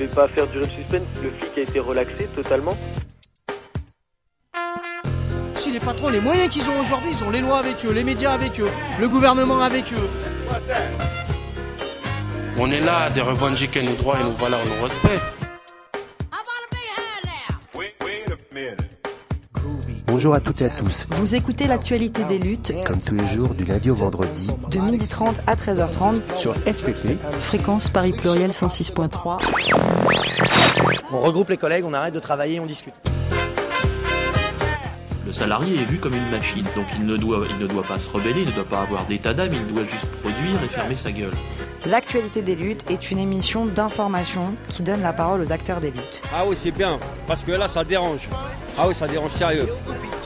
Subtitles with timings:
[0.00, 1.06] devait pas faire durer le suspense.
[1.22, 2.76] Le flic a été relaxé totalement.
[5.56, 8.04] Si les patrons, les moyens qu'ils ont aujourd'hui, ils ont les lois avec eux, les
[8.04, 8.68] médias avec eux,
[8.98, 10.08] le gouvernement avec eux.
[12.56, 15.20] On est là de revendiquer nos droits et nos valeurs, nos respects.
[20.10, 21.06] Bonjour à toutes et à tous.
[21.10, 25.36] Vous écoutez l'actualité des luttes, Comme tous les jours, du lundi au vendredi, de 12h30
[25.46, 27.16] à 13h30, sur FPP.
[27.40, 29.38] fréquence Paris Pluriel 106.3.
[31.12, 32.94] On regroupe les collègues, on arrête de travailler, on discute.
[35.24, 38.00] Le salarié est vu comme une machine, donc il ne doit, il ne doit pas
[38.00, 40.96] se rebeller, il ne doit pas avoir d'état d'âme, il doit juste produire et fermer
[40.96, 41.30] sa gueule.
[41.86, 46.20] L'actualité des luttes est une émission d'information qui donne la parole aux acteurs des luttes.
[46.34, 46.98] Ah oui, c'est bien,
[47.28, 48.28] parce que là, ça dérange.
[48.76, 49.68] Ah oui, ça dérange sérieux.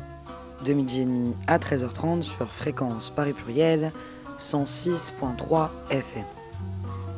[0.62, 3.92] de midi et demi à 13h30 sur fréquence Paris Pluriel
[4.38, 6.24] 106.3 FM.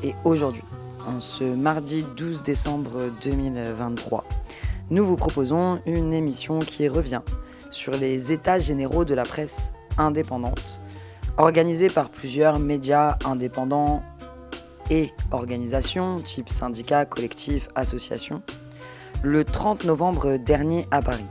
[0.04, 0.62] Et aujourd'hui,
[1.04, 4.24] en ce mardi 12 décembre 2023,
[4.90, 7.22] nous vous proposons une émission qui revient
[7.72, 10.80] sur les états généraux de la presse indépendante,
[11.36, 14.04] organisée par plusieurs médias indépendants
[14.88, 18.40] et organisations, type syndicats, collectifs, associations,
[19.24, 21.24] le 30 novembre dernier à Paris.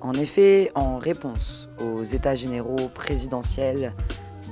[0.00, 3.92] En effet, en réponse aux États généraux présidentiels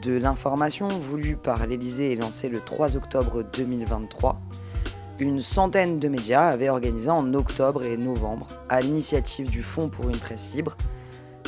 [0.03, 4.39] de l'information voulus par l'Élysée et lancés le 3 octobre 2023,
[5.19, 10.11] une centaine de médias avaient organisé en octobre et novembre, à l'initiative du Fonds pour
[10.11, 10.77] une presse libre,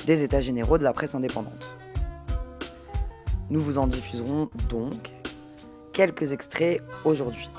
[0.06, 1.76] des États généraux de la presse indépendante.
[3.50, 5.10] Nous vous en diffuserons donc
[5.92, 7.50] quelques extraits aujourd'hui.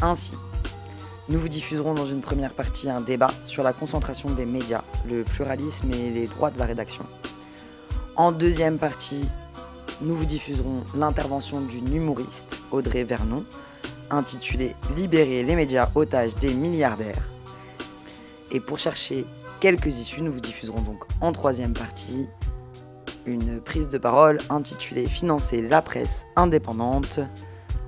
[0.00, 0.32] Ainsi,
[1.32, 5.22] nous vous diffuserons dans une première partie un débat sur la concentration des médias, le
[5.22, 7.06] pluralisme et les droits de la rédaction.
[8.16, 9.24] En deuxième partie,
[10.02, 13.44] nous vous diffuserons l'intervention d'une humoriste, Audrey Vernon,
[14.10, 17.26] intitulée Libérer les médias otages des milliardaires.
[18.50, 19.24] Et pour chercher
[19.58, 22.26] quelques issues, nous vous diffuserons donc en troisième partie
[23.24, 27.20] une prise de parole intitulée Financer la presse indépendante,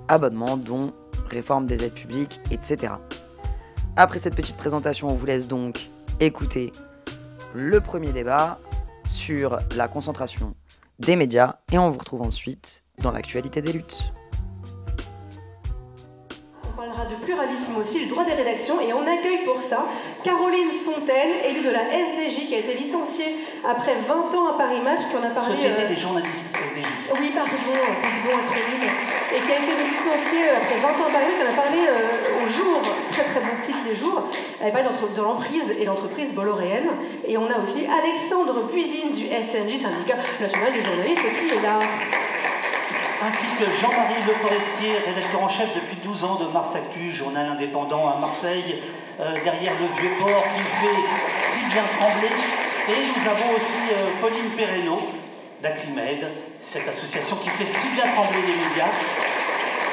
[0.08, 0.94] abonnement, dons,
[1.28, 2.94] réforme des aides publiques, etc.
[3.96, 5.88] Après cette petite présentation, on vous laisse donc
[6.18, 6.72] écouter
[7.54, 8.58] le premier débat
[9.06, 10.54] sur la concentration
[10.98, 14.12] des médias et on vous retrouve ensuite dans l'actualité des luttes.
[17.04, 19.86] Parlera de pluralisme aussi, le droit des rédactions, et on accueille pour ça
[20.22, 24.80] Caroline Fontaine, élue de la SDJ, qui a été licenciée après 20 ans à Paris
[24.80, 25.54] Match, qui en a parlé.
[25.54, 26.86] Société euh, des journalistes SDJ.
[27.20, 28.90] Oui, pardon, pardon, acronyme.
[29.34, 31.62] Et qui a été licenciée euh, après 20 ans à Paris Match, qui en a
[31.62, 34.28] parlé euh, au jour, très très bon site les jours.
[34.60, 36.90] Elle parle de l'emprise et l'entreprise bolloréenne.
[37.26, 41.80] Et on a aussi Alexandre Puisine du SNJ, syndicat national des journalistes, qui est là.
[43.26, 47.46] Ainsi que Jean-Marie Le Forestier, rédacteur en chef depuis 12 ans de Mars Actu, journal
[47.52, 48.82] indépendant à Marseille,
[49.18, 51.00] euh, derrière le vieux port qui fait
[51.40, 52.28] si bien trembler.
[52.90, 54.98] Et nous avons aussi euh, Pauline Perrello
[55.62, 58.92] d'Aclimed, cette association qui fait si bien trembler les médias.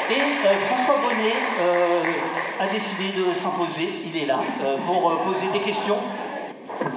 [0.09, 1.35] Et euh, François Bonnet
[2.59, 4.39] a décidé de s'imposer, il est là,
[4.85, 5.99] pour poser des questions.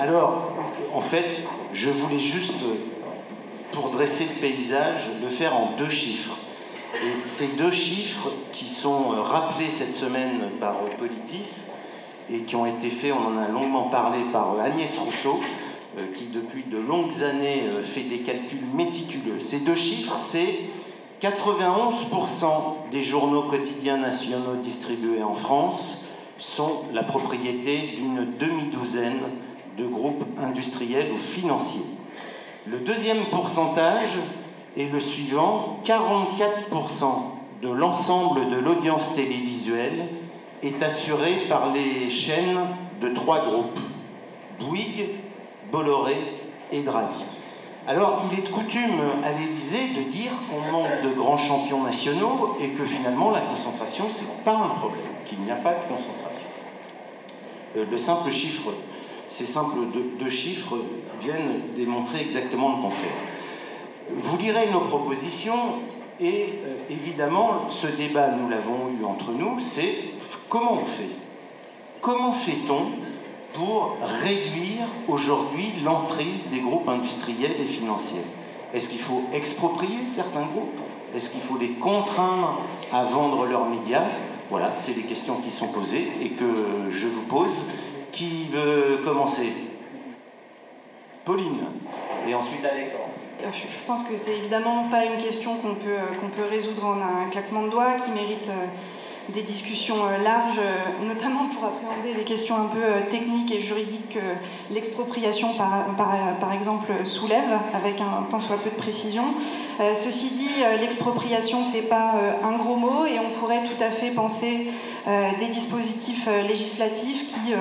[0.00, 0.52] Alors,
[0.92, 1.42] en fait,
[1.72, 2.54] je voulais juste,
[3.74, 6.38] pour dresser le paysage, le faire en deux chiffres.
[6.94, 11.64] Et ces deux chiffres qui sont rappelés cette semaine par Politis
[12.30, 15.40] et qui ont été faits, on en a longuement parlé par Agnès Rousseau,
[16.14, 19.40] qui depuis de longues années fait des calculs méticuleux.
[19.40, 20.60] Ces deux chiffres, c'est
[21.20, 26.06] 91% des journaux quotidiens nationaux distribués en France
[26.38, 29.20] sont la propriété d'une demi-douzaine
[29.78, 31.82] de groupes industriels ou financiers.
[32.66, 34.18] Le deuxième pourcentage
[34.78, 37.04] est le suivant 44%
[37.62, 40.08] de l'ensemble de l'audience télévisuelle
[40.62, 42.60] est assuré par les chaînes
[43.02, 43.78] de trois groupes
[44.58, 45.10] Bouygues,
[45.70, 46.16] Bolloré
[46.72, 47.24] et Draghi.
[47.86, 52.56] Alors, il est de coutume à l'Élysée de dire qu'on manque de grands champions nationaux
[52.62, 55.86] et que finalement la concentration, ce n'est pas un problème, qu'il n'y a pas de
[55.86, 56.48] concentration.
[57.76, 58.70] Euh, le simple chiffre,
[59.28, 59.80] ces simples
[60.18, 60.78] deux, chiffres
[61.20, 63.12] viennent démontrer exactement le contraire.
[64.10, 65.80] Vous lirez nos propositions
[66.20, 70.12] et euh, évidemment, ce débat, nous l'avons eu entre nous, c'est
[70.48, 71.10] comment on fait?
[72.00, 72.86] Comment fait-on
[73.54, 78.20] pour réduire aujourd'hui l'emprise des groupes industriels et financiers?
[78.72, 80.80] Est-ce qu'il faut exproprier certains groupes?
[81.14, 82.60] Est-ce qu'il faut les contraindre
[82.92, 84.04] à vendre leurs médias?
[84.50, 87.64] Voilà, c'est des questions qui sont posées et que je vous pose.
[88.12, 89.52] Qui veut commencer?
[91.24, 91.64] Pauline
[92.28, 93.10] et ensuite Alexandre.
[93.40, 97.28] Je pense que c'est évidemment pas une question qu'on peut, qu'on peut résoudre en un
[97.30, 98.66] claquement de doigts, qui mérite euh,
[99.32, 103.60] des discussions euh, larges, euh, notamment pour appréhender les questions un peu euh, techniques et
[103.60, 109.24] juridiques que l'expropriation, par, par, exemple, soulève, avec un tant soit peu de précision.
[109.94, 114.70] ceci dit, l'expropriation, c'est pas un gros mot et on pourrait tout à fait penser
[115.06, 117.54] des dispositifs législatifs qui,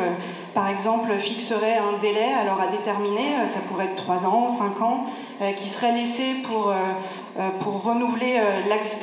[0.53, 5.05] par exemple, fixeraient un délai alors à déterminer, ça pourrait être 3 ans, 5 ans,
[5.57, 6.73] qui serait laissé pour
[7.39, 8.61] euh, pour renouveler euh,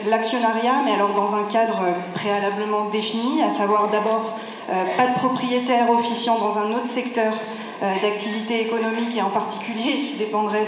[0.08, 1.80] l'actionnariat, mais alors dans un cadre
[2.14, 4.38] préalablement défini, à savoir d'abord
[4.70, 7.32] euh, pas de propriétaire officiant dans un autre secteur
[7.80, 10.66] d'activité économique et en particulier qui dépendrait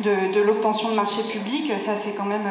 [0.00, 1.72] de, l'obtention de marchés publics.
[1.78, 2.48] Ça, c'est quand même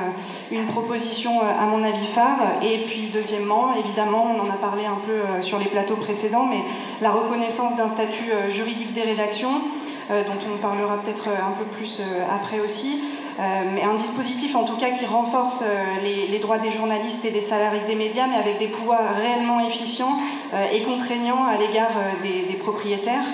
[0.52, 2.40] une proposition à mon avis phare.
[2.64, 6.60] Et puis, deuxièmement, évidemment, on en a parlé un peu sur les plateaux précédents, mais
[7.02, 9.62] la reconnaissance d'un statut juridique des rédactions,
[10.10, 13.02] dont on parlera peut-être un peu plus après aussi.
[13.40, 17.30] Euh, mais un dispositif en tout cas qui renforce euh, les, droits des journalistes et
[17.30, 20.18] des salariés des médias, mais avec des pouvoirs réellement efficients
[20.56, 21.92] euh, et contraignants à l'égard
[22.24, 23.26] des, propriétaires.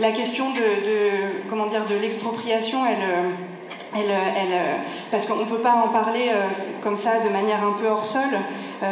[0.00, 4.60] La question de, comment dire, de l'expropriation, elle, elle, elle,
[5.10, 6.30] parce qu'on ne peut pas en parler
[6.82, 8.22] comme ça de manière un peu hors sol.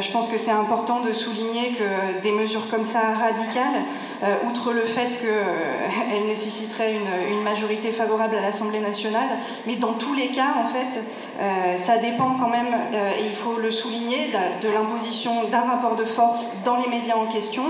[0.00, 4.11] je pense que c'est important de souligner que des mesures comme ça radicales, euh,
[4.46, 9.28] outre le fait qu'elle euh, nécessiterait une, majorité favorable à l'Assemblée nationale.
[9.66, 11.00] Mais dans tous les cas, en fait,
[11.40, 12.72] euh, ça dépend quand même,
[13.18, 14.30] et il faut le souligner,
[14.62, 17.64] de, l'imposition d'un rapport de force dans les médias en question,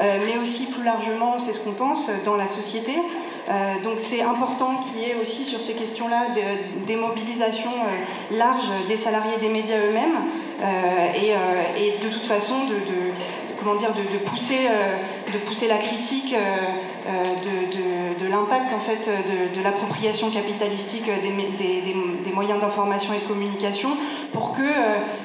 [0.00, 2.92] mais aussi plus largement, c'est ce qu'on pense, dans la société.
[3.82, 6.28] donc c'est important qu'il y ait aussi sur ces questions-là
[6.86, 7.72] des, mobilisations
[8.30, 10.26] larges des salariés des médias eux-mêmes
[11.14, 13.12] et, de toute façon de,
[13.64, 16.56] comment dire, de, pousser, euh, de pousser la critique euh,
[17.08, 19.08] euh, de, l'impact en fait
[19.54, 23.90] de, l'appropriation capitalistique des, moyens d'information et de communication
[24.32, 24.62] pour que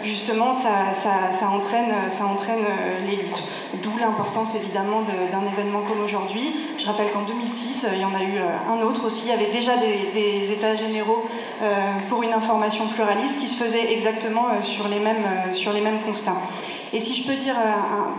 [0.04, 0.70] justement ça,
[1.52, 2.66] entraîne,
[3.08, 3.44] les luttes.
[3.82, 6.54] D'où l'importance évidemment d'un événement comme aujourd'hui.
[6.78, 9.24] Je rappelle qu'en 2006, il y en a eu un autre aussi.
[9.26, 11.26] Il y avait déjà des, états généraux
[12.10, 16.42] pour une information pluraliste qui se faisaient exactement sur les mêmes constats.
[16.94, 17.56] Et si je peux dire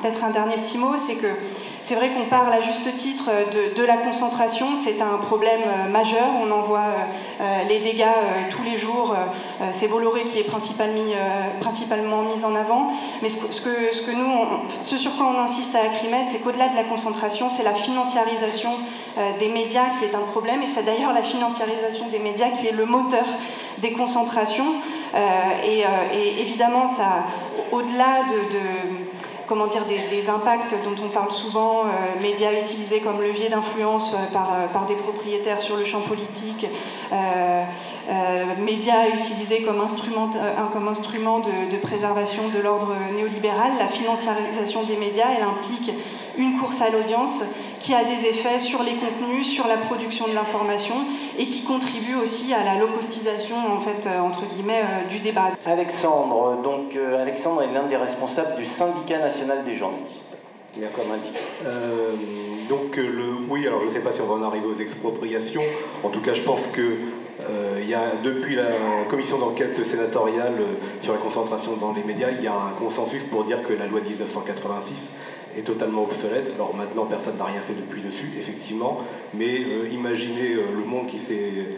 [0.01, 1.27] peut-être un dernier petit mot, c'est que
[1.91, 3.31] c'est vrai qu'on parle à juste titre
[3.77, 8.05] de, la concentration, c'est un problème euh, majeur, on en voit euh, euh, les dégâts
[8.51, 9.17] tous les jours,
[9.73, 15.35] c'est Bolloré qui est principalement mis en avant, mais ce que, nous, ce sur quoi
[15.35, 18.71] on insiste à Acrimed, c'est qu'au-delà de la concentration, c'est la financiarisation
[19.39, 22.73] des médias qui est un problème, et c'est d'ailleurs la financiarisation des médias qui est
[22.73, 23.25] le moteur
[23.79, 24.75] des concentrations.
[25.65, 25.85] et,
[26.41, 27.25] évidemment, ça,
[27.73, 28.57] au-delà de
[30.11, 34.67] des, impacts dont on parle souvent, euh, médias utilisés comme levier d'influence euh, par, euh,
[34.69, 36.67] par, des propriétaires sur le champ politique,
[38.59, 40.29] médias utilisés comme instrument,
[41.41, 43.73] de préservation de l'ordre néolibéral.
[43.79, 45.91] La financiarisation des médias, elle implique
[46.37, 47.43] une course à l'audience
[47.81, 50.95] qui a des effets sur les contenus, sur la production de l'information
[51.39, 55.53] et qui contribue aussi à la locostisation en fait euh, entre guillemets euh, du débat.
[55.67, 60.27] Alexandre, donc euh, Alexandre est l'un des responsables du syndicat national des journalistes.
[60.77, 61.41] Il a comme indiqué.
[62.69, 65.63] donc le, oui, alors je ne sais pas si on va en arriver aux expropriations.
[66.05, 66.99] En tout cas, je pense que
[67.83, 68.67] il y a, depuis la
[69.09, 70.55] commission d'enquête sénatoriale
[71.03, 73.89] sur la concentration dans les médias, il y a un consensus pour dire que la
[73.89, 74.95] loi de 1986
[75.57, 76.53] est totalement obsolète.
[76.55, 79.03] Alors maintenant, personne n'a rien fait depuis dessus, effectivement,
[79.35, 81.77] mais imaginez le monde qui s'est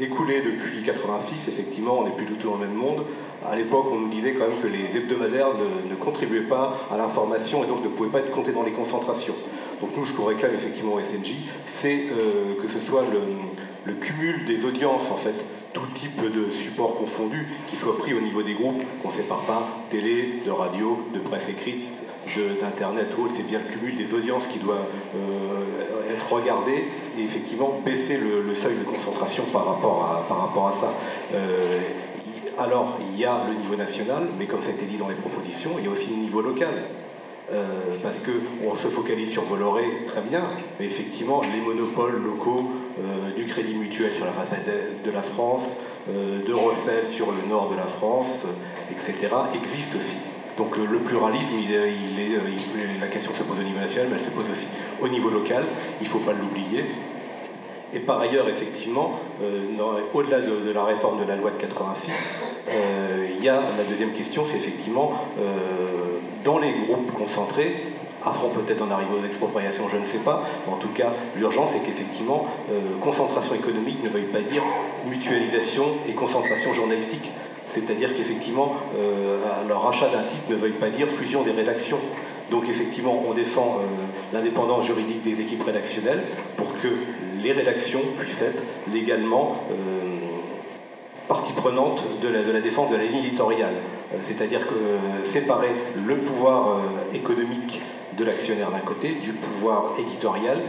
[0.00, 3.04] écoulé depuis 86, effectivement, on n'est plus du tout dans le même monde.
[3.48, 5.48] À l'époque, on nous disait quand même que les hebdomadaires
[5.88, 9.34] ne, contribuaient pas à l'information et donc ne pouvaient pas être comptés dans les concentrations.
[9.80, 11.36] Donc nous, ce qu'on réclame effectivement au SNJ,
[11.80, 12.04] c'est
[12.60, 13.20] que ce soit le,
[13.84, 15.34] le cumul des audiences, en fait,
[15.72, 19.42] tout type de support confondu, qui soit pris au niveau des groupes, qu'on ne sépare
[19.42, 21.88] pas, télé, de radio, de presse écrite,
[22.60, 24.86] d'internet ou c'est bien le cumul des audiences qui doit
[25.16, 26.84] euh, être regardé
[27.18, 30.94] et effectivement baisser le, seuil de concentration par rapport à, ça.
[31.34, 31.80] Euh,
[32.58, 35.14] alors, il y a le niveau national, mais comme ça a été dit dans les
[35.14, 36.74] propositions, il y a aussi le niveau local.
[37.52, 40.44] Euh, parce qu'on se focalise sur Bolloré, très bien,
[40.78, 44.62] mais effectivement, les monopoles locaux euh, du crédit mutuel sur la façade
[45.04, 45.64] de la France,
[46.08, 48.44] de Rossel sur le nord de la France,
[48.90, 50.29] etc., existent aussi.
[50.60, 54.44] Donc le pluralisme, est, la question se pose au niveau national, mais elle se pose
[54.52, 54.66] aussi
[55.00, 55.64] au niveau local,
[56.02, 56.84] il ne faut pas l'oublier.
[57.94, 59.20] Et par ailleurs, effectivement,
[60.12, 62.12] au-delà de, la réforme de la loi de 86,
[63.38, 65.14] il y a la deuxième question, c'est effectivement
[66.44, 70.42] dans les groupes concentrés, avant peut-être en arriver aux expropriations, je ne sais pas.
[70.66, 74.62] Mais en tout cas, l'urgence est qu'effectivement, euh, concentration économique ne veuille pas dire
[75.06, 77.32] mutualisation et concentration journalistique.
[77.74, 82.00] C'est-à-dire qu'effectivement, euh, leur achat d'un titre ne veuille pas dire fusion des rédactions.
[82.50, 86.22] Donc effectivement, on défend euh, l'indépendance juridique des équipes rédactionnelles
[86.56, 86.88] pour que
[87.42, 88.62] les rédactions puissent être
[88.92, 89.56] légalement
[91.30, 93.74] partie prenante de la, défense de la ligne éditoriale.
[94.12, 97.80] Euh, c'est-à-dire que euh, séparer le pouvoir euh, économique
[98.18, 100.60] de l'actionnaire d'un côté du pouvoir éditorial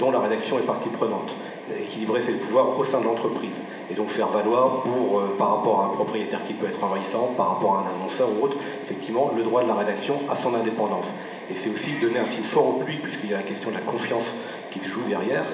[0.00, 1.32] dont la rédaction est partie prenante.
[1.78, 3.54] Équilibrer le pouvoir au sein de l'entreprise.
[3.90, 7.50] Et donc faire valoir pour, par rapport à un propriétaire qui peut être envahissant, par
[7.50, 11.06] rapport à un annonceur ou autre, effectivement, le droit de la rédaction à son indépendance.
[11.50, 13.74] Et c'est aussi donner un signe fort au public, puisqu'il y a la question de
[13.74, 14.24] la confiance
[14.70, 15.44] qui se joue derrière.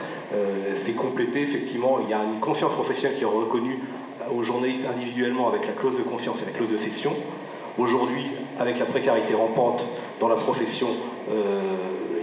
[0.85, 3.81] c'est compléter, effectivement, il y a une conscience professionnelle qui est reconnue
[4.35, 7.13] aux journalistes individuellement avec la clause de conscience et la clause de cession.
[7.79, 8.27] Aujourd'hui,
[8.59, 9.85] avec la précarité rampante
[10.21, 10.89] dans la profession,
[11.31, 11.61] euh,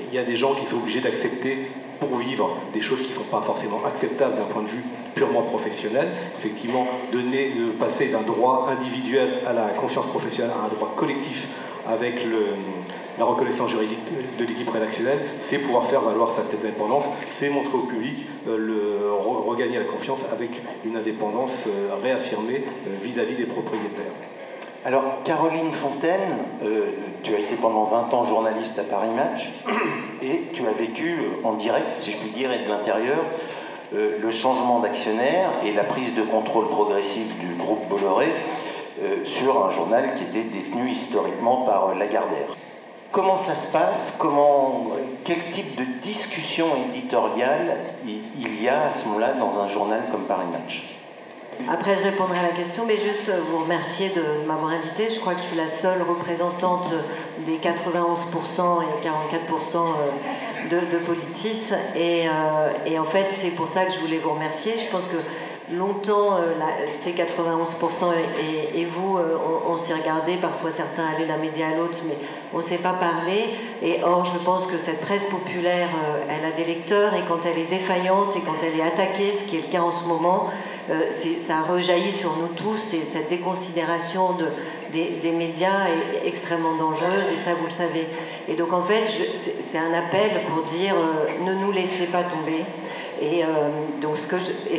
[0.09, 3.15] il y a des gens qui sont obligés d'accepter pour vivre des choses qui ne
[3.15, 4.83] sont pas forcément acceptables d'un point de vue
[5.15, 6.09] purement professionnel.
[6.37, 11.47] Effectivement, donner, de passer d'un droit individuel à la conscience professionnelle à un droit collectif
[11.87, 12.23] avec
[13.17, 13.99] la reconnaissance juridique
[14.37, 17.05] de l'équipe rédactionnelle, c'est pouvoir faire valoir sa indépendance,
[17.39, 22.95] c'est montrer au public, euh, le, regagner la confiance avec une indépendance euh, réaffirmée euh,
[23.01, 24.13] vis-à-vis des propriétaires.
[24.85, 26.37] Alors, Caroline Fontaine,
[27.23, 29.49] tu as été pendant 20 ans journaliste à Paris Match
[30.21, 33.17] et tu as vécu en direct, si je puis dire, et de l'intérieur,
[33.91, 38.27] le changement d'actionnaire et la prise de contrôle progressive du groupe Bolloré
[39.25, 42.55] sur un journal qui était détenu historiquement par Lagardère.
[43.11, 44.15] Comment ça se passe?
[44.17, 44.87] Comment,
[45.23, 50.25] Quel type de discussion éditoriale il y a à ce moment-là dans un journal comme
[50.25, 50.83] Paris Match?
[51.69, 55.09] Après, je répondrai à la question, mais juste vous remercier de m'avoir invité.
[55.09, 56.93] Je crois que je suis la seule représentante
[57.45, 60.97] des 91% et 44% euh, de, de
[61.95, 64.75] euh, et en fait, c'est pour ça que je voulais vous remercier.
[64.77, 65.17] Je pense que
[65.71, 66.53] longtemps, euh,
[67.03, 68.13] ces 91%
[68.73, 72.17] et, vous, euh, on, s'est regardé, parfois certains allaient d'un média à l'autre, mais
[72.53, 73.55] on ne s'est pas parlé.
[73.81, 77.39] Et or, je pense que cette presse populaire, euh, elle a des lecteurs, et quand
[77.45, 80.05] elle est défaillante et quand elle est attaquée, ce qui est le cas en ce
[80.05, 80.49] moment,
[81.45, 84.47] ça rejaillit sur nous tous, et cette déconsidération de,
[84.91, 88.07] des, médias est extrêmement dangereuse, et ça, vous le savez.
[88.47, 89.03] Et donc, en fait,
[89.71, 90.95] c'est un appel pour dire,
[91.45, 92.65] ne nous laissez pas tomber.
[93.21, 93.47] Et, euh,
[94.01, 94.27] donc ce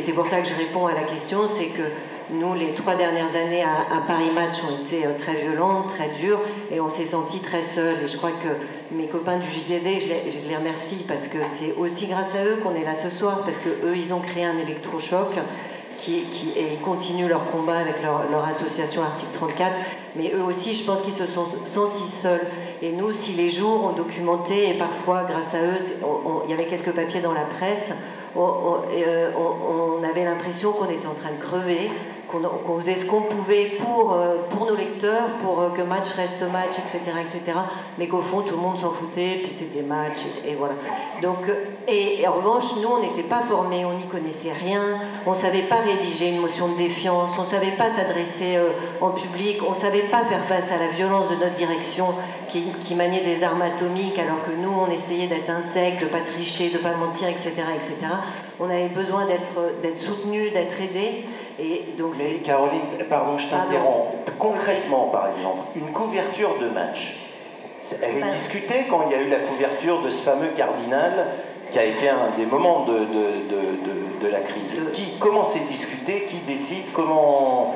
[0.05, 1.83] c'est pour ça que je réponds à la question, c'est que
[2.31, 6.39] nous, les trois dernières années à, Paris Match ont été euh, très violentes, très dures,
[6.71, 8.03] et on s'est senti très seuls.
[8.03, 11.39] Et je crois que mes copains du JDD, je les, je les remercie parce que
[11.57, 14.21] c'est aussi grâce à eux qu'on est là ce soir, parce que eux, ils ont
[14.21, 15.33] créé un électrochoc.
[16.01, 16.25] Qui,
[16.55, 19.75] et ils continuent leur combat avec leur, association Article 34,
[20.15, 22.47] mais eux aussi, je pense qu'ils se sont sentis seuls.
[22.81, 25.77] Et nous, si les jours ont documenté, et parfois, grâce à eux,
[26.45, 27.91] il y avait quelques papiers dans la presse,
[28.37, 31.91] euh, on, avait l'impression qu'on était en train de crever,
[32.31, 36.41] qu'on faisait ce qu'on pouvait pour, euh, pour nos lecteurs, pour euh, que match reste
[36.51, 37.57] match, etc., etc.,
[37.97, 40.75] mais qu'au fond tout le monde s'en foutait, puis c'était match, et, voilà.
[41.21, 41.49] Donc,
[41.87, 45.63] et, en revanche, nous, on n'était pas formés, on n'y connaissait rien, on ne savait
[45.63, 48.59] pas rédiger une motion de défiance, on ne savait pas s'adresser
[49.01, 52.07] en public, on ne savait pas faire face à la violence de notre direction
[52.49, 56.09] qui, qui, maniait des armes atomiques, alors que nous, on essayait d'être intègre, de ne
[56.09, 58.09] pas tricher, de ne pas mentir, etc., etc
[58.59, 61.25] on avait besoin d'être soutenu, d'être aidé.
[61.59, 64.15] Et donc Mais Caroline, pardon, je t'interromps.
[64.37, 67.15] Concrètement, par exemple, une couverture de match,
[68.01, 71.27] elle est discutée quand il y a eu la couverture de ce fameux cardinal
[71.71, 74.75] qui a été un des moments de, de, de, de la crise.
[74.93, 76.25] Qui, comment c'est discuté?
[76.27, 76.91] Qui décide?
[76.93, 77.75] Comment,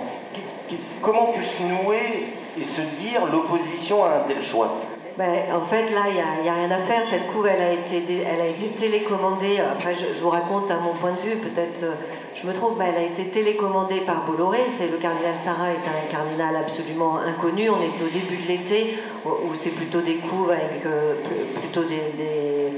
[1.02, 4.78] comment peut se nouer et se dire l'opposition à un tel choix?
[5.18, 7.04] Ben, en fait, là, il n'y a, rien à faire.
[7.10, 9.60] Cette couve, elle a été, elle a été télécommandée.
[9.60, 11.94] Après, je, vous raconte à mon point de vue, peut-être euh,
[12.36, 14.60] je me trompe, ben, elle a été télécommandée par Bolloré.
[14.78, 17.70] C'est le cardinal Sarah est un cardinal absolument inconnu.
[17.70, 21.16] On était au début de l'été, où c'est plutôt des couves avec euh,
[21.62, 22.72] plutôt des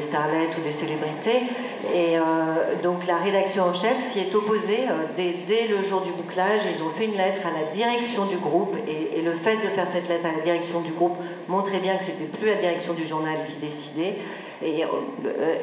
[0.00, 1.42] starlets ou des célébrités.
[1.92, 2.22] Et euh,
[2.82, 6.62] donc la rédaction en chef s'y est opposée euh, dès, le jour du bouclage.
[6.74, 9.86] Ils ont fait une lettre à la direction du groupe et, le fait de faire
[9.92, 11.16] cette lettre à la direction du groupe
[11.48, 14.16] montrait bien que c'était plus la direction du journal qui décidait.
[14.64, 14.88] Et euh,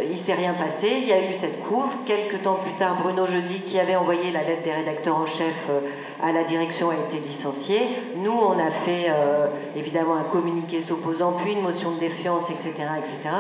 [0.10, 0.88] il s'est rien passé.
[1.02, 1.96] Il y a eu cette couve.
[2.06, 5.70] Quelques temps plus tard, Bruno Jeudi, qui avait envoyé la lettre des rédacteurs en chef
[6.22, 7.80] à la direction, a été licencié.
[8.18, 9.08] Nous, on a fait
[9.76, 13.36] évidemment un communiqué s'opposant, puis une motion de défiance, etc., etc.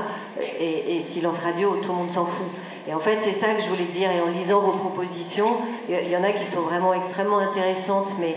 [0.59, 2.47] Et, silence radio, tout le monde s'en fout.
[2.87, 4.09] Et en fait, c'est ça que je voulais dire.
[4.11, 5.57] Et en lisant vos propositions,
[5.89, 8.35] il y en a qui sont vraiment extrêmement intéressantes, mais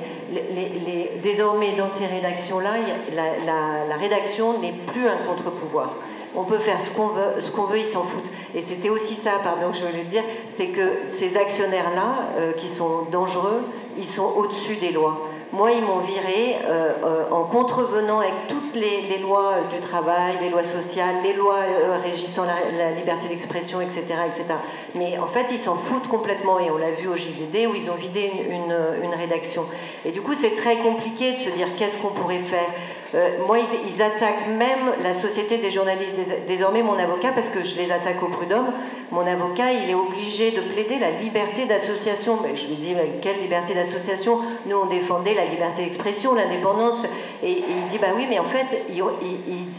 [1.22, 2.72] désormais, dans ces rédactions-là,
[3.14, 5.94] la, rédaction n'est plus un contre-pouvoir.
[6.34, 7.34] On peut faire ce qu'on veut,
[7.70, 8.30] veut, ils s'en foutent.
[8.54, 10.24] Et c'était aussi ça, pardon, que je voulais dire,
[10.56, 13.62] c'est que ces actionnaires-là, euh, qui sont dangereux,
[13.98, 15.28] ils sont au-dessus des lois.
[15.52, 20.48] Moi, ils m'ont viré euh, euh, en contrevenant avec toutes les, lois du travail, les
[20.48, 21.58] lois sociales, les lois
[22.02, 24.44] régissant la, liberté d'expression, etc., etc.
[24.94, 27.90] Mais en fait, ils s'en foutent complètement, et on l'a vu au JDD où ils
[27.90, 29.66] ont vidé une, une rédaction.
[30.06, 32.70] Et du coup, c'est très compliqué de se dire qu'est-ce qu'on pourrait faire?
[33.14, 36.14] Euh, moi, ils, attaquent même la Société des journalistes,
[36.48, 38.72] désormais mon avocat, parce que je les attaque au prud'homme.
[39.10, 42.38] Mon avocat, il est obligé de plaider la liberté d'association.
[42.42, 44.38] Mais je lui dis, quelle liberté d'association?
[44.64, 47.04] Nous, on défendait la liberté d'expression, l'indépendance.
[47.42, 49.02] Et, il dit, bah oui, mais en fait, ils,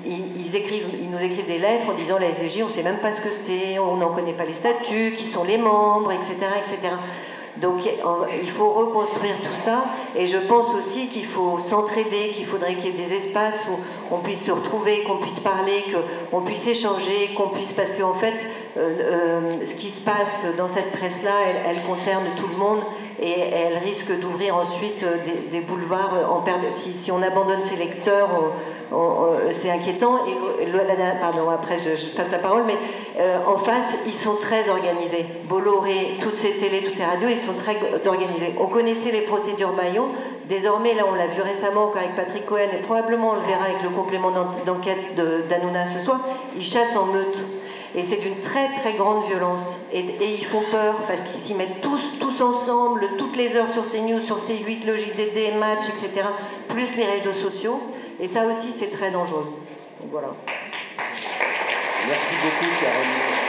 [0.06, 3.00] ils, écrivent, ils nous écrivent des lettres en disant, la SDJ, on ne sait même
[3.00, 6.36] pas ce que c'est, on n'en connaît pas les statuts, qui sont les membres, etc.,
[6.64, 6.94] etc.
[7.58, 9.86] Donc il faut reconstruire tout ça
[10.16, 14.14] et je pense aussi qu'il faut s'entraider, qu'il faudrait qu'il y ait des espaces où
[14.14, 15.84] on puisse se retrouver, qu'on puisse parler,
[16.32, 18.34] qu'on puisse échanger, qu'on puisse parce qu'en fait
[18.76, 22.80] euh, euh, ce qui se passe dans cette presse-là, elle, concerne tout le monde
[23.22, 25.18] et elle risque d'ouvrir ensuite euh,
[25.52, 26.44] des, boulevards en
[26.78, 28.52] si, si, on abandonne ses lecteurs.
[29.52, 30.20] C'est inquiétant.
[30.28, 30.66] Et,
[31.20, 32.78] pardon, après je, passe la parole, mais
[33.46, 35.26] en face, ils sont très organisés.
[35.48, 37.78] Bolloré, toutes ces télés, toutes ces radios, ils sont très
[38.08, 38.54] organisés.
[38.60, 40.08] On connaissait les procédures Bayon.
[40.50, 43.82] Désormais, là, on l'a vu récemment avec Patrick Cohen, et probablement on le verra avec
[43.82, 44.32] le complément
[44.66, 45.16] d'enquête
[45.50, 46.20] d'Anouna ce soir.
[46.56, 47.42] Ils chassent en meute.
[47.96, 49.78] Et c'est une très très grande violence.
[49.94, 53.84] Et, ils font peur parce qu'ils s'y mettent tous, tous ensemble, toutes les heures sur
[53.90, 56.28] CNews, sur C8, le JDD, Match, etc.,
[56.70, 57.80] plus les réseaux sociaux.
[58.20, 59.48] Et ça aussi, c'est très dangereux.
[60.12, 60.30] Voilà.
[62.08, 63.44] Merci beaucoup, Caroline.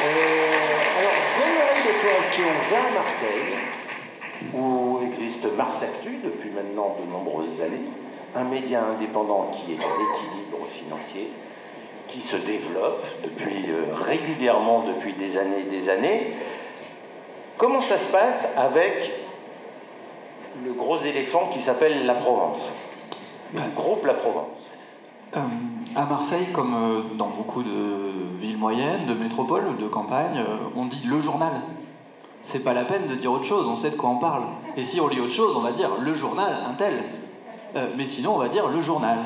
[0.00, 1.98] Euh, alors, j'aimerais de
[2.32, 3.54] si va à Marseille,
[4.54, 7.90] où existe Mars Actu depuis maintenant de nombreuses années,
[8.34, 11.30] un média indépendant qui est en équilibre financier,
[12.08, 16.32] qui se développe depuis, euh, régulièrement depuis des années et des années.
[17.56, 19.12] Comment ça se passe avec
[20.64, 22.68] le gros éléphant qui s'appelle la Provence?
[23.54, 24.58] Le groupe La Provence
[25.36, 25.40] euh,
[25.94, 30.42] à Marseille, comme euh, dans beaucoup de villes moyennes, de métropoles, de campagnes,
[30.76, 31.52] on dit le journal.
[32.42, 34.44] C'est pas la peine de dire autre chose, on sait de quoi on parle.
[34.76, 37.02] Et si on lit autre chose, on va dire le journal, un tel.
[37.96, 39.18] mais sinon, on va dire le journal.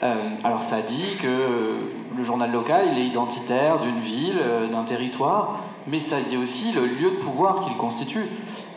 [0.00, 1.80] alors ça dit que
[2.16, 6.72] le journal local, il est identitaire d'une ville, euh, d'un territoire, mais ça dit aussi
[6.72, 8.26] le lieu de pouvoir qu'il constitue.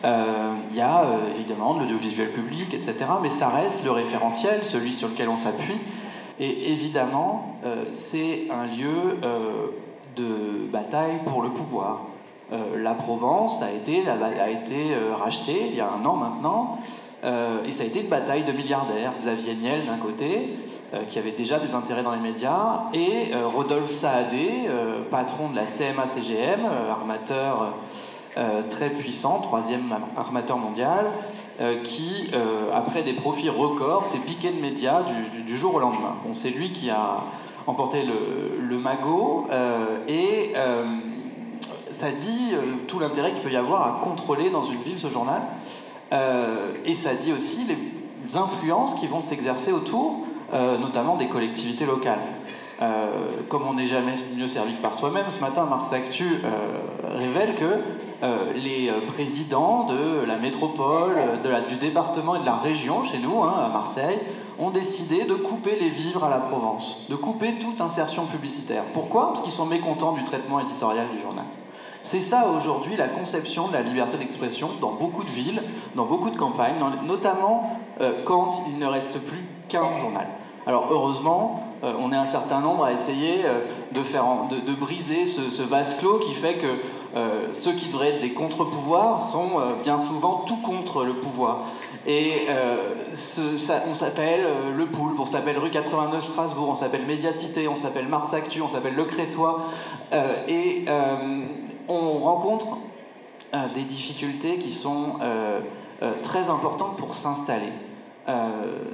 [0.05, 4.63] Euh, il y a euh, évidemment de l'audiovisuel public, etc., mais ça reste le référentiel,
[4.63, 5.79] celui sur lequel on s'appuie.
[6.39, 7.55] Et évidemment,
[7.91, 9.17] c'est un lieu
[10.15, 12.01] de bataille pour le pouvoir.
[12.51, 16.77] la Provence a été, a été rachetée il y a un an maintenant,
[17.65, 19.13] et ça a été une bataille de milliardaires.
[19.19, 20.55] Xavier Niel d'un côté,
[20.93, 25.49] euh, qui avait déjà des intérêts dans les médias, et euh, Rodolphe Saadé, euh, patron
[25.49, 27.73] de la CMA-CGM, armateur
[28.69, 31.07] très puissant, troisième armateur mondial,
[31.83, 32.29] qui,
[32.71, 35.01] après des profits records, s'est piqué de médias
[35.47, 36.17] du, jour au lendemain.
[36.23, 37.15] Bon, c'est lui qui a
[37.65, 39.47] emporté le magot,
[40.07, 40.53] et
[41.89, 42.53] ça dit
[42.87, 45.41] tout l'intérêt qu'il peut y avoir à contrôler dans une ville ce journal,
[46.11, 52.21] et ça dit aussi les influences qui vont s'exercer autour euh, notamment des collectivités locales.
[52.81, 57.17] Euh, comme on n'est jamais mieux servi que par soi-même, ce matin, Mars Actu euh,
[57.17, 57.81] révèle que
[58.55, 61.13] les présidents de la métropole,
[61.69, 64.17] du département et de la région, chez nous, hein, à Marseille,
[64.57, 68.81] ont décidé de couper les vivres à la Provence, de couper toute insertion publicitaire.
[68.93, 69.27] Pourquoi?
[69.27, 71.45] Parce qu'ils sont mécontents du traitement éditorial du journal.
[72.09, 75.61] C'est ça aujourd'hui la conception de la liberté d'expression dans beaucoup de villes,
[75.93, 80.25] dans beaucoup de campagnes, notamment euh, quand il ne reste plus qu'un journal.
[80.65, 83.59] Alors heureusement, euh, on est un certain nombre à essayer euh,
[83.91, 86.77] de, faire de, briser ce, vase clos qui fait que
[87.51, 91.65] ceux qui devraient être des contre-pouvoirs sont bien souvent tout contre le pouvoir.
[92.05, 92.47] Et
[93.11, 94.45] on s'appelle
[94.77, 98.67] Le Poulpe, on s'appelle Rue 89 Strasbourg, on s'appelle Médiacité, on s'appelle Mars Actu, on
[98.67, 99.65] s'appelle Le Crétois.
[100.47, 100.85] et
[101.87, 102.77] on rencontre
[103.53, 105.61] euh, des difficultés qui sont euh,
[106.01, 107.71] euh, très importantes pour s'installer.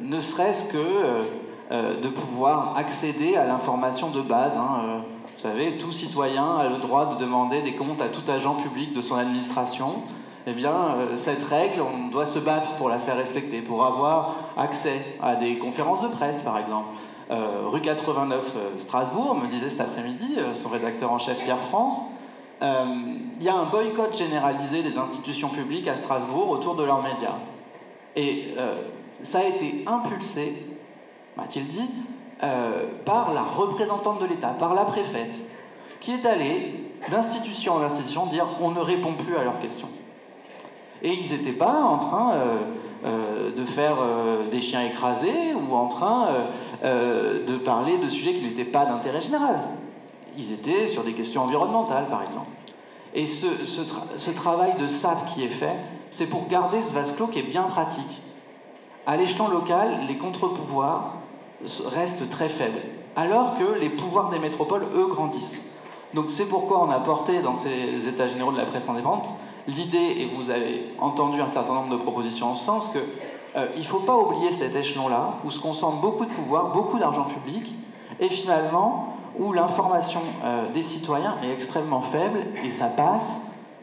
[0.03, 4.55] ne serait-ce que de pouvoir accéder à l'information de base.
[4.57, 5.01] Hein,
[5.33, 8.93] vous savez, tout citoyen a le droit de demander des comptes à tout agent public
[8.93, 10.03] de son administration.
[10.45, 10.75] Eh bien,
[11.15, 15.57] cette règle, on doit se battre pour la faire respecter, pour avoir accès à des
[15.57, 16.89] conférences de presse, par exemple.
[17.31, 21.99] rue 89 Strasbourg, me disait cet après-midi son rédacteur en chef Pierre France,
[22.63, 27.35] il y a un boycott généralisé des institutions publiques à Strasbourg autour de leurs médias.
[28.15, 28.83] Et euh,
[29.21, 30.65] ça a été impulsé,
[31.35, 31.89] m'a-t-il dit,
[32.43, 35.39] euh, par la représentante de l'État, par la préfète,
[35.99, 39.89] qui est allée d'institution en institution dire on ne répond plus à leurs questions.
[41.01, 42.33] Et ils n'étaient pas en train
[43.03, 43.97] de faire
[44.49, 46.27] des chiens écrasés ou en train
[46.81, 49.59] de parler de sujets qui n'étaient pas d'intérêt général
[50.37, 52.49] ils étaient sur des questions environnementales, par exemple.
[53.13, 55.75] Et ce, travail de SAP qui est fait,
[56.09, 58.21] c'est pour garder ce vase clos qui est bien pratique.
[59.05, 61.15] À l'échelon local, les contre-pouvoirs
[61.85, 62.81] restent très faibles,
[63.15, 65.61] alors que les pouvoirs des métropoles, eux, grandissent.
[66.13, 69.27] Donc c'est pourquoi on a porté dans ces états généraux de la presse indépendante
[69.67, 73.01] l'idée, et vous avez entendu un certain nombre de propositions en ce sens, qu'il
[73.55, 77.23] euh, ne faut pas oublier cet échelon-là, où se concentre beaucoup de pouvoir, beaucoup d'argent
[77.23, 77.73] public,
[78.19, 83.39] et finalement, où l'information euh, des citoyens est extrêmement faible et ça passe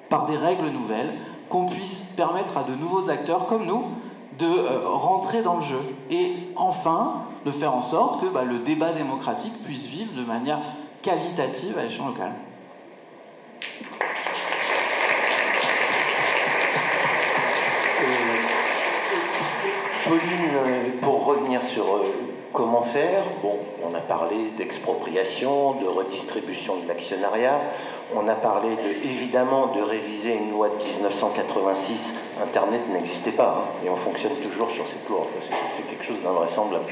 [0.08, 1.14] par des règles nouvelles,
[1.48, 3.84] qu'on puisse permettre à de nouveaux acteurs comme nous
[4.38, 8.60] de euh, rentrer dans le jeu et enfin de faire en sorte que bah, le
[8.60, 10.60] débat démocratique puisse vivre de manière
[11.02, 12.32] qualitative à l'échelle locale.
[20.04, 21.84] Pauline, pour revenir sur
[22.52, 23.22] Comment faire?
[23.42, 23.58] Bon,
[23.88, 27.60] on a parlé d'expropriation, de redistribution de l'actionnariat,
[28.16, 32.14] on a parlé de, évidemment de réviser une loi de 1986.
[32.42, 35.28] Internet n'existait pas, hein, et on fonctionne toujours sur cette loi.
[35.76, 36.86] c'est quelque chose d'invraisemblable.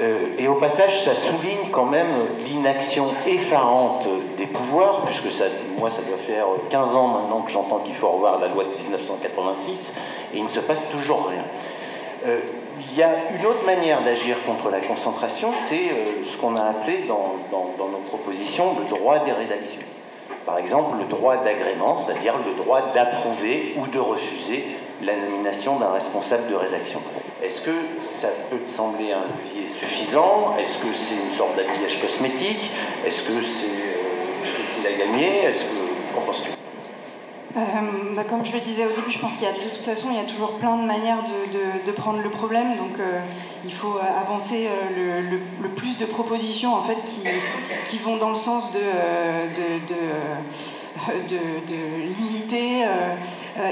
[0.00, 2.08] Euh, et au passage, ça souligne quand même
[2.44, 5.44] l'inaction effarante des pouvoirs, puisque ça,
[5.78, 8.70] moi, ça doit faire 15 ans maintenant que j'entends qu'il faut revoir la loi de
[8.70, 9.92] 1986,
[10.34, 11.44] et il ne se passe toujours rien.
[12.26, 12.40] Euh,
[12.90, 16.62] il y a une autre manière d'agir contre la concentration, c'est euh, ce qu'on a
[16.62, 19.82] appelé dans, nos propositions le droit des rédactions.
[20.46, 24.64] Par exemple, le droit d'agrément, c'est-à-dire le droit d'approuver ou de refuser
[25.02, 27.00] la nomination d'un responsable de rédaction.
[27.42, 30.54] Est-ce que ça peut te sembler un levier suffisant?
[30.58, 32.70] Est-ce que c'est une sorte d'habillage cosmétique?
[33.04, 35.44] Est-ce que c'est euh, à gagner?
[35.44, 36.22] Est-ce que qu'en
[37.54, 39.84] euh, bah, comme je le disais au début, je pense qu'il y a de toute
[39.84, 41.18] façon, il y a toujours plein de manières
[41.84, 42.76] de, prendre le problème.
[42.78, 43.20] Donc euh,
[43.64, 45.20] il faut avancer euh,
[45.60, 46.96] le, plus de propositions en fait,
[47.86, 48.80] qui, vont dans le sens de,
[52.18, 52.84] limiter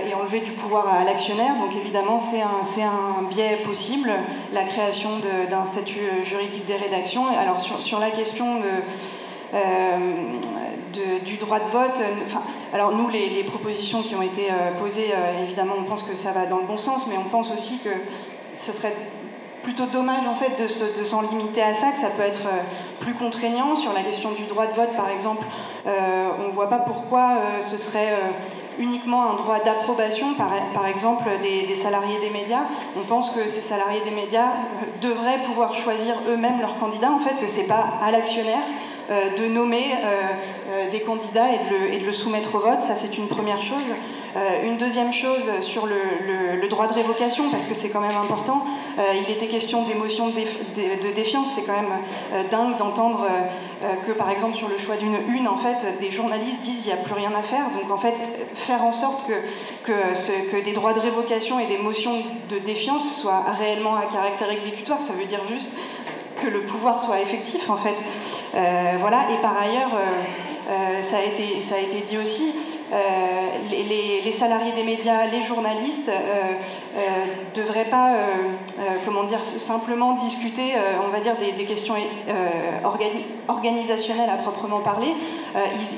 [0.07, 1.55] et enlever du pouvoir à l'actionnaire.
[1.55, 4.11] Donc évidemment, c'est un, un, biais possible,
[4.53, 5.11] la création
[5.49, 7.27] d'un statut juridique des rédactions.
[7.39, 8.69] Alors sur, sur la question de
[11.25, 12.01] du droit de vote.
[12.01, 12.39] Euh,
[12.73, 16.33] alors nous, les, propositions qui ont été euh, posées, euh, évidemment, on pense que ça
[16.33, 17.91] va dans le bon sens, mais on pense aussi que
[18.55, 18.95] ce serait
[19.63, 22.49] plutôt dommage en fait de, s'en limiter à ça, que ça peut être
[22.99, 25.45] plus contraignant sur la question du droit de vote, par exemple.
[25.87, 28.15] on ne voit pas pourquoi ce serait
[28.79, 32.65] uniquement un droit d'approbation, par, exemple, des, des, salariés des médias.
[32.97, 34.49] On pense que ces salariés des médias
[35.03, 39.47] devraient pouvoir choisir eux-mêmes leurs candidats, en fait, que c'est pas à l'actionnaire euh, de
[39.47, 40.07] nommer euh,
[40.69, 42.83] euh, des candidats et de, le, soumettre au vote.
[42.83, 43.87] Ça, c'est une première chose.
[44.63, 48.65] une deuxième chose sur le, droit de révocation, parce que c'est quand même important.
[48.99, 51.49] il était question d'émotion de, de, défiance.
[51.55, 53.27] C'est quand même dingue d'entendre
[54.07, 56.99] que, par exemple, sur le choix d'une une, en fait, des journalistes disent qu'il n'y
[56.99, 57.65] a plus rien à faire.
[57.75, 58.15] Donc, en fait,
[58.55, 59.25] faire en sorte
[59.85, 65.01] que des droits de révocation et des motions de défiance soient réellement à caractère exécutoire,
[65.03, 65.71] ça veut dire juste
[66.41, 67.97] que le pouvoir soit effectif en fait.
[68.55, 72.55] Euh, voilà, et par ailleurs, euh, euh, ça, a été, ça a été dit aussi,
[73.71, 78.13] les, salariés des médias, les journalistes ne devraient pas,
[79.05, 80.75] comment dire, simplement discuter,
[81.05, 81.95] on va dire, des, questions
[83.49, 85.15] organisationnelles à proprement parler.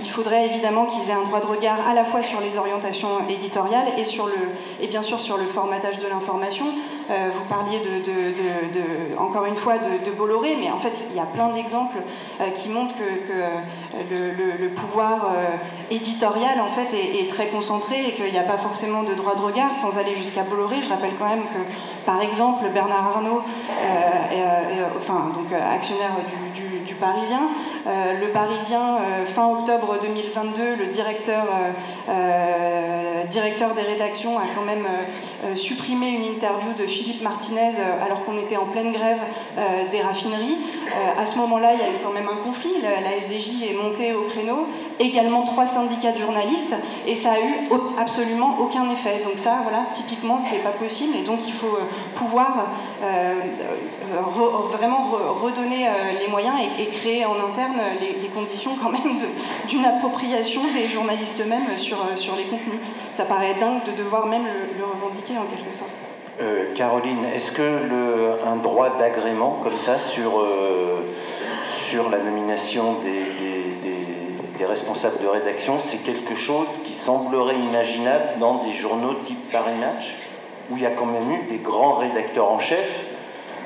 [0.03, 3.29] Il, faudrait évidemment qu'ils aient un droit de regard à la fois sur les orientations
[3.29, 4.35] éditoriales et, sur le,
[4.81, 6.67] et bien sûr sur le formatage de l'information.
[7.35, 7.81] Vous parliez
[9.19, 11.99] encore une fois de, Bolloré, mais en fait il y a plein d'exemples
[12.55, 13.33] qui montrent que,
[14.11, 15.35] le, pouvoir
[15.91, 19.41] éditorial en fait est, très concentré et qu'il n'y a pas forcément de droit de
[19.41, 20.77] regard sans aller jusqu'à Bolloré.
[20.83, 23.43] Je rappelle quand même que par exemple Bernard Arnault,
[25.01, 26.13] enfin donc actionnaire
[26.55, 26.72] du
[27.03, 27.49] Parisien.
[27.89, 31.49] Euh, le Parisien, euh, fin octobre 2022, le directeur,
[32.09, 34.87] euh, directeur des rédactions a quand même
[35.57, 37.73] supprimé une interview de Philippe Martinez
[38.05, 39.19] alors qu'on était en pleine grève
[39.91, 40.59] des raffineries.
[41.19, 42.75] à ce moment-là, il y a eu quand même un conflit.
[42.83, 44.67] La, SDJ est montée au créneau,
[44.99, 46.75] également trois syndicats de journalistes,
[47.07, 49.23] et ça a eu absolument aucun effet.
[49.25, 51.79] Donc ça, voilà, typiquement, c'est pas possible, et donc il faut
[52.15, 52.71] pouvoir
[54.73, 55.11] vraiment
[55.43, 55.89] redonner
[56.21, 59.19] les moyens et, créer en interne les, conditions quand même
[59.69, 62.81] d'une appropriation des journalistes eux-mêmes sur, sur les contenus.
[63.13, 65.91] Ça paraît dingue de devoir même le, revendiquer en quelque sorte.
[66.41, 71.13] Euh, Caroline, est-ce que un droit d'agrément comme ça sur, euh,
[71.89, 78.39] sur la nomination des, des, des, responsables de rédaction, c'est quelque chose qui semblerait imaginable
[78.39, 80.15] dans des journaux type Paris Match,
[80.73, 83.05] où il y a quand même eu des grands rédacteurs en chef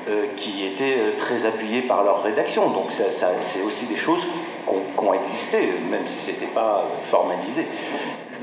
[0.09, 2.69] euh, qui étaient euh, très appuyés par leur rédaction.
[2.69, 4.27] Donc c'est aussi des choses
[4.67, 7.65] qui ont, existé, même si ce n'était pas formalisé.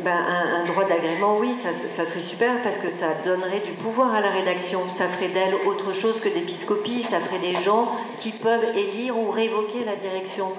[0.02, 4.14] Ben, un, droit d'agrément, oui, ça, ça, serait super parce que ça donnerait du pouvoir
[4.14, 4.80] à la rédaction.
[4.94, 7.04] Ça ferait d'elle autre chose que d'épiscopie.
[7.04, 10.52] Ça ferait des gens qui peuvent élire ou révoquer la direction.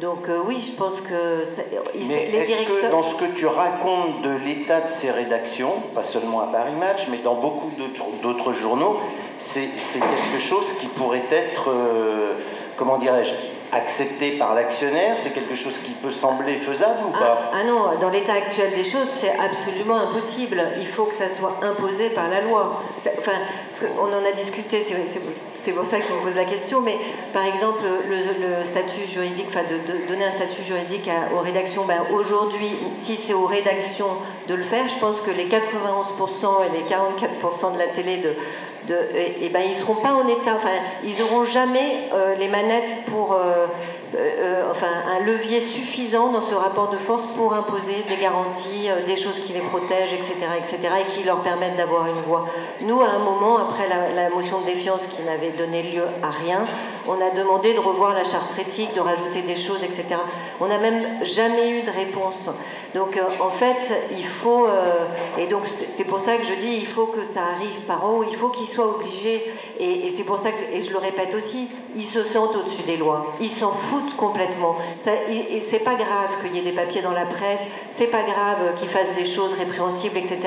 [0.00, 1.44] Donc euh, oui, je pense que
[1.94, 2.80] mais les directeurs...
[2.80, 6.74] Que dans ce que tu racontes de l'état de ces rédactions, pas seulement à Paris
[6.74, 7.70] Match, mais dans beaucoup
[8.22, 8.98] d'autres journaux,
[9.38, 12.34] c'est quelque chose qui pourrait être, euh,
[12.76, 13.34] comment dirais-je,
[13.72, 17.50] accepté par l'actionnaire C'est quelque chose qui peut sembler faisable ou pas?
[17.52, 20.62] ah, ah, non, dans l'état actuel des choses, c'est absolument impossible.
[20.78, 22.82] Il faut que ça soit imposé par la loi.
[23.18, 23.32] Enfin,
[24.00, 24.86] on en a discuté,
[25.54, 26.96] c'est pour ça qu'il me pose la question, mais
[27.32, 32.76] par exemple, le, statut juridique, enfin, de, donner un statut juridique aux rédactions, ben, aujourd'hui,
[33.02, 35.52] si c'est aux rédactions de le faire, je pense que les 91%
[36.66, 38.34] et les 44% de la télé de,
[38.90, 40.70] et, eh ben, ils ne seront pas en état, enfin,
[41.04, 43.66] ils n'auront jamais euh, les manettes pour, euh,
[44.14, 49.16] euh, enfin, un levier suffisant dans ce rapport de force pour imposer des garanties, des
[49.16, 52.46] choses qui les protègent, etc., etc., et qui leur permettent d'avoir une voix.
[52.82, 56.64] Nous, à un moment, après la, motion de défiance qui n'avait donné lieu à rien,
[57.06, 60.04] on a demandé de revoir la charte éthique, de rajouter des choses, etc.
[60.60, 62.48] On n'a même jamais eu de réponse.
[62.94, 65.06] Donc euh, en fait, il faut, euh,
[65.38, 65.64] et donc
[65.96, 68.50] c'est pour ça que je dis, il faut que ça arrive par haut, il faut
[68.50, 72.22] qu'ils soient obligés, et, c'est pour ça que, et je le répète aussi, ils se
[72.22, 74.76] sentent au-dessus des lois, ils s'en foutent complètement.
[75.30, 77.60] Et, c'est pas grave qu'il y ait des papiers dans la presse,
[77.94, 80.38] c'est pas grave qu'ils fassent des choses répréhensibles, etc.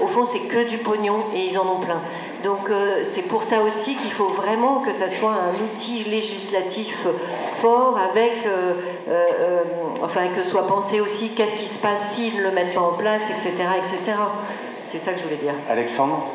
[0.00, 2.00] Au fond, c'est que du pognon et ils en ont plein.
[2.44, 7.06] Donc euh, c'est pour ça aussi qu'il faut vraiment que ça soit un outil législatif
[7.60, 8.32] fort avec,
[10.02, 12.94] enfin que soit pensé aussi qu'est-ce qui se passe s'ils ne le mettent pas en
[12.94, 13.52] place, etc.
[13.78, 14.18] etc.
[14.84, 15.54] C'est ça que je voulais dire.
[15.70, 16.26] Alexandre?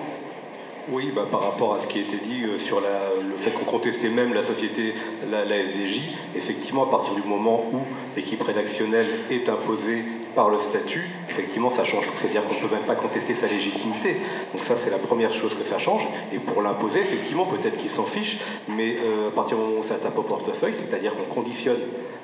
[0.89, 3.65] Oui, bah, par rapport à ce qui a été dit euh, sur le fait qu'on
[3.65, 4.93] contestait même la société,
[5.29, 6.01] la, SDJ,
[6.35, 7.79] effectivement, à partir du moment où
[8.15, 12.13] l'équipe rédactionnelle est imposée par le statut, effectivement, ça change tout.
[12.21, 14.17] C'est-à-dire qu'on ne peut même pas contester sa légitimité.
[14.53, 16.07] Donc ça, c'est la première chose que ça change.
[16.31, 19.83] Et pour l'imposer, effectivement, peut-être qu'ils s'en fichent, mais euh, à partir du moment où
[19.83, 21.79] ça tape au portefeuille, c'est-à-dire qu'on conditionne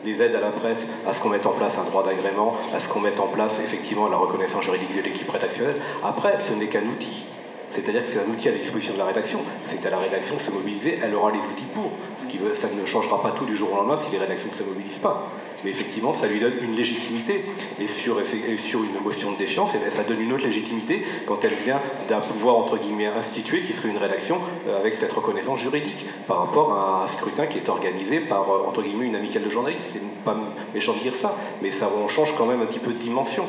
[0.06, 2.80] les aides à la presse à ce qu'on mette en place un droit d'agrément, à
[2.80, 5.82] ce qu'on mette en place effectivement la reconnaissance juridique de l'équipe rédactionnelle.
[6.04, 7.26] Après, ce n'est qu'un outil.
[7.74, 9.40] C'est-à-dire que c'est un outil à disposition de la rédaction.
[9.66, 11.92] C'est à la rédaction de se mobiliser, elle aura les outils pour.
[12.22, 14.50] Ce qui veut, ça ne changera pas tout du jour au lendemain si les rédactions
[14.52, 15.32] ne se mobilisent pas.
[15.64, 17.46] Mais effectivement, ça lui donne une légitimité.
[17.80, 18.18] Et sur,
[18.58, 21.82] sur une motion de défiance, eh ben, ça donne une autre légitimité quand elle vient
[22.10, 26.40] d'un pouvoir, entre guillemets, institué, qui serait une rédaction euh, avec cette reconnaissance juridique, par
[26.40, 29.86] rapport à un scrutin qui est organisé par, euh, entre guillemets, une amicale de journalistes.
[29.94, 30.38] C'est pas
[30.74, 33.46] méchant de dire ça, mais ça on change quand même un petit peu de dimension.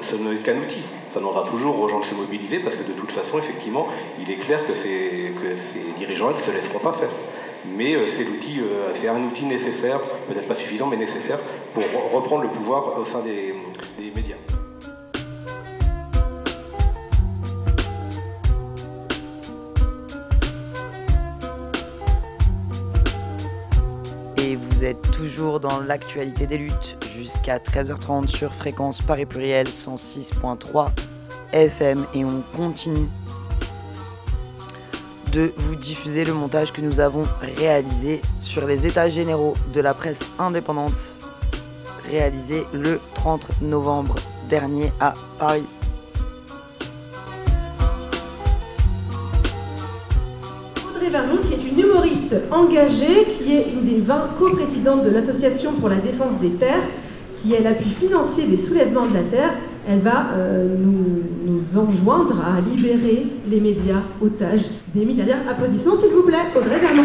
[0.00, 0.82] Ce n'est qu'un outil
[1.16, 3.88] ça demandera toujours aux gens de se mobiliser parce que de toute façon, effectivement,
[4.20, 7.08] il est clair que ces, que ces dirigeants ne se laisseront pas faire.
[7.74, 11.38] Mais euh, euh, c'est un outil nécessaire, peut-être pas suffisant, mais nécessaire
[11.72, 13.54] pour reprendre le pouvoir au sein des
[14.14, 14.36] médias.
[24.76, 30.90] Vous êtes toujours dans l'actualité des luttes jusqu'à 13h30 sur fréquence Paris Pluriel 106.3
[31.54, 33.08] FM et on continue
[35.32, 39.94] de vous diffuser le montage que nous avons réalisé sur les états généraux de la
[39.94, 40.92] presse indépendante
[42.10, 44.16] réalisé le 30 novembre
[44.50, 45.64] dernier à Paris.
[50.96, 55.72] Audrey Vernon, qui est une humoriste engagée, qui est une des 20 coprésidentes de l'Association
[55.72, 56.84] pour la défense des terres,
[57.42, 59.50] qui est l'appui financier des soulèvements de la terre,
[59.86, 65.42] elle va euh, nous, nous, enjoindre à libérer les médias otages des milliardaires.
[65.48, 67.04] Applaudissements s'il vous plaît, Audrey Vernon.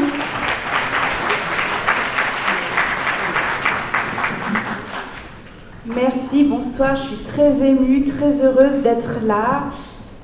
[5.85, 9.65] Merci, bonsoir, je suis très émue, très heureuse d'être là.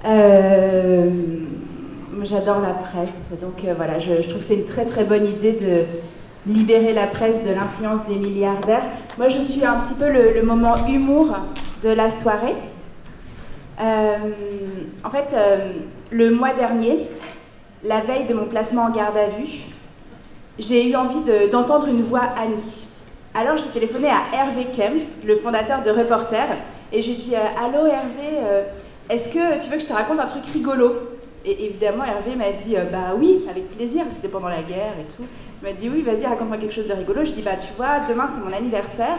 [0.06, 1.10] Euh,
[2.24, 5.52] J'adore la presse, donc euh, voilà, je, trouve que c'est une très très bonne idée
[5.52, 8.84] de libérer la presse de l'influence des milliardaires.
[9.18, 11.36] Moi, je suis un petit peu le, moment humour
[11.84, 12.56] de la soirée.
[13.80, 14.16] Euh,
[15.04, 15.74] en fait, euh,
[16.10, 17.08] le mois dernier,
[17.84, 19.60] la veille de mon placement en garde à vue,
[20.58, 22.86] j'ai eu envie d'entendre une voix amie.
[23.36, 26.48] Alors j'ai téléphoné à Hervé Kempf, le fondateur de Reporter,
[26.92, 28.66] et j'ai dit Allô Hervé,
[29.10, 31.17] est-ce que tu veux que je te raconte un truc rigolo?
[31.48, 35.06] Et évidemment, Hervé m'a dit euh, Bah oui, avec plaisir, c'était pendant la guerre et
[35.16, 35.24] tout.
[35.62, 37.24] Il m'a dit Oui, vas-y, raconte-moi quelque chose de rigolo.
[37.24, 39.18] Je dis Bah tu vois, demain c'est mon anniversaire.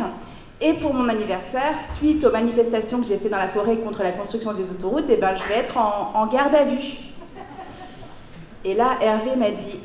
[0.60, 4.12] Et pour mon anniversaire, suite aux manifestations que j'ai fait dans la forêt contre la
[4.12, 6.98] construction des autoroutes, et ben, je vais être en, en garde à vue.
[8.64, 9.80] Et là, Hervé m'a dit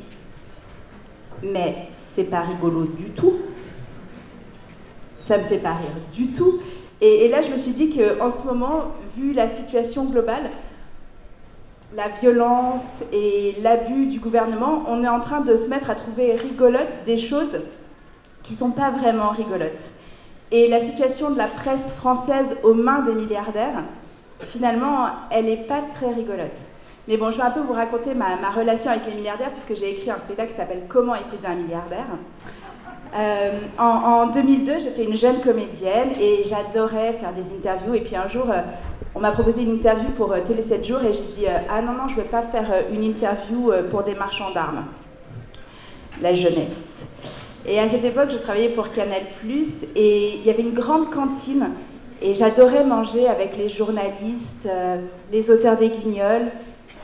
[1.42, 3.32] Mais c'est pas rigolo du tout.
[5.18, 6.60] Ça me fait pas rire du tout.
[7.00, 10.50] Et, et là, je me suis dit qu'en ce moment, vu la situation globale,
[11.96, 16.34] la violence et l'abus du gouvernement, on est en train de se mettre à trouver
[16.34, 17.60] rigolotes des choses
[18.42, 19.90] qui sont pas vraiment rigolotes.
[20.50, 23.82] Et la situation de la presse française aux mains des milliardaires,
[24.40, 26.60] finalement, elle n'est pas très rigolote.
[27.06, 29.90] Mais bon, je vais un peu vous raconter ma, relation avec les milliardaires, puisque j'ai
[29.90, 32.06] écrit un spectacle qui s'appelle Comment épouser un milliardaire.
[33.16, 37.94] Euh, en, en, 2002, j'étais une jeune comédienne et j'adorais faire des interviews.
[37.94, 38.62] Et puis un jour, euh,
[39.14, 41.80] on m'a proposé une interview pour euh, Télé 7 jours et j'ai dit euh, Ah
[41.80, 44.84] non, non, je ne veux pas faire euh, une interview pour des marchands d'armes.
[46.20, 47.04] La jeunesse.
[47.66, 49.22] Et à cette époque, je travaillais pour Canal
[49.96, 51.70] et il y avait une grande cantine.
[52.20, 54.68] Et j'adorais manger avec les journalistes,
[55.32, 56.46] les auteurs des guignols,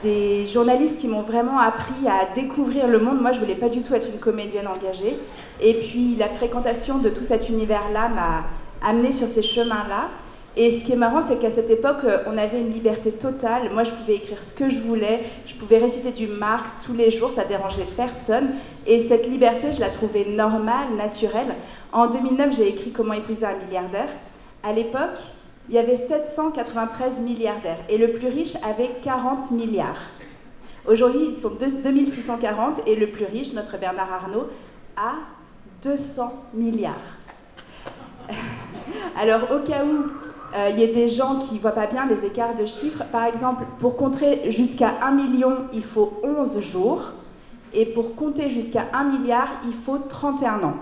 [0.02, 3.20] des journalistes qui m'ont vraiment appris à découvrir le monde.
[3.20, 5.18] Moi, je voulais pas du tout être une comédienne engagée.
[5.60, 8.44] Et puis, la fréquentation de tout cet univers-là m'a
[8.86, 10.08] amenée sur ces chemins-là.
[10.56, 13.70] Et ce qui est marrant, c'est qu'à cette époque, on avait une liberté totale.
[13.72, 15.20] Moi, je pouvais écrire ce que je voulais.
[15.46, 17.30] Je pouvais réciter du Marx tous les jours.
[17.30, 18.50] Ça dérangeait personne.
[18.86, 21.54] Et cette liberté, je la trouvais normale, naturelle.
[21.92, 24.08] En 2009, j'ai écrit Comment épouser un milliardaire.
[24.62, 25.18] À l'époque,
[25.68, 30.00] il y avait 793 milliardaires et le plus riche avait 40 milliards.
[30.86, 34.48] Aujourd'hui, ils sont 2640 et le plus riche, notre Bernard Arnault,
[34.96, 35.12] a
[35.82, 36.94] 200 milliards.
[39.16, 40.10] Alors, au cas où
[40.54, 43.04] euh, il y a des gens qui ne voient pas bien les écarts de chiffres,
[43.12, 47.12] par exemple, pour compter jusqu'à 1 million, il faut 11 jours,
[47.72, 50.74] et pour compter jusqu'à 1 milliard, il faut 31 ans.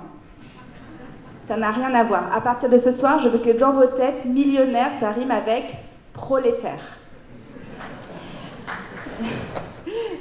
[1.42, 2.34] Ça n'a rien à voir.
[2.34, 5.76] À partir de ce soir, je veux que dans vos têtes, millionnaire, ça rime avec
[6.14, 6.80] prolétaire.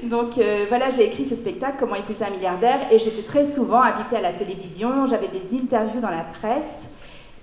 [0.04, 3.82] Donc euh, voilà, j'ai écrit ce spectacle, Comment épouser un milliardaire, et j'étais très souvent
[3.82, 6.90] invitée à la télévision, j'avais des interviews dans la presse,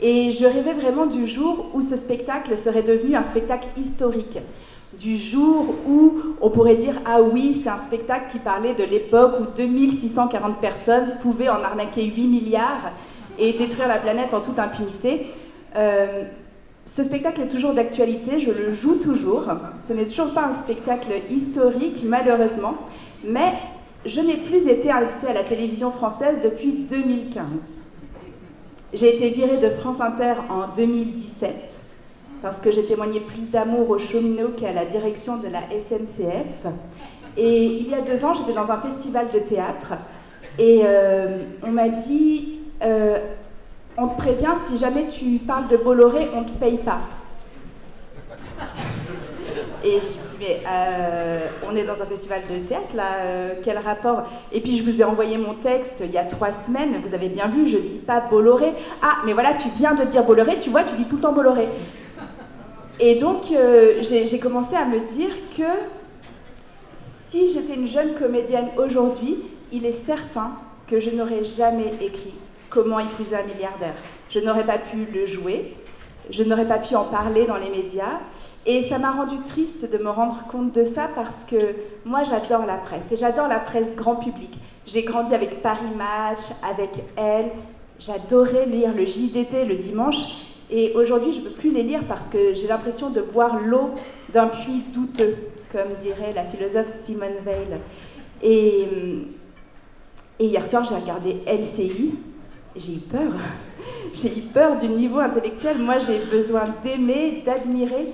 [0.07, 4.39] et je rêvais vraiment du jour où ce spectacle serait devenu un spectacle historique.
[4.99, 9.33] Du jour où on pourrait dire Ah oui, c'est un spectacle qui parlait de l'époque
[9.41, 12.93] où 2640 personnes pouvaient en arnaquer 8 milliards
[13.39, 15.29] et détruire la planète en toute impunité.
[15.75, 16.25] Euh,
[16.85, 19.47] ce spectacle est toujours d'actualité, je le joue toujours.
[19.81, 22.75] Ce n'est toujours pas un spectacle historique, malheureusement,
[23.25, 23.55] mais
[24.05, 27.45] je n'ai plus été invitée à la télévision française depuis 2015.
[28.95, 31.53] J'ai été virée de France Inter en 2017
[32.41, 36.73] parce que j'ai témoigné plus d'amour aux cheminots qu'à la direction de la SNCF.
[37.37, 39.95] Et il y a deux ans, j'étais dans un festival de théâtre
[40.61, 43.19] et euh, on m'a dit euh,
[43.99, 47.01] on te prévient, si jamais tu parles de Bolloré, on ne te paye pas.
[50.47, 54.25] Mais euh, on est dans un festival de théâtre, là, euh, quel rapport?
[54.53, 57.29] Et puis je vous ai envoyé mon texte il y a trois semaines, vous avez
[57.29, 58.73] bien vu, je dis pas Bolloré.
[59.03, 61.33] Ah, mais voilà, tu viens de dire Bolloré, tu vois, tu dis tout le temps
[61.33, 61.69] Bolloré.
[63.01, 65.65] Et donc, euh, j'ai commencé à me dire que
[66.97, 69.39] si j'étais une jeune comédienne aujourd'hui,
[69.73, 70.53] il est certain
[70.87, 72.35] que je n'aurais jamais écrit
[72.71, 73.95] Comment épouser un milliardaire.
[74.31, 75.75] Je n'aurais pas pu le jouer,
[76.29, 78.21] je n'aurais pas pu en parler dans les médias.
[78.67, 81.75] Et ça m'a rendu triste de me rendre compte de ça parce que
[82.07, 84.59] moi j'adore la presse et j'adore la presse grand public.
[84.87, 87.51] J'ai grandi avec Paris Match, avec Elle.
[87.99, 92.29] J'adorais lire le JDT le dimanche et aujourd'hui je ne peux plus les lire parce
[92.29, 93.91] que j'ai l'impression de boire l'eau
[94.33, 95.37] d'un puits douteux,
[95.71, 97.79] comme dirait la philosophe Simone Veil.
[98.43, 98.89] Et,
[100.39, 102.15] et hier soir j'ai regardé LCI,
[102.77, 103.33] j'ai eu peur.
[104.15, 105.79] J'ai eu peur du niveau intellectuel.
[105.79, 108.07] Moi j'ai besoin d'aimer, d'admirer.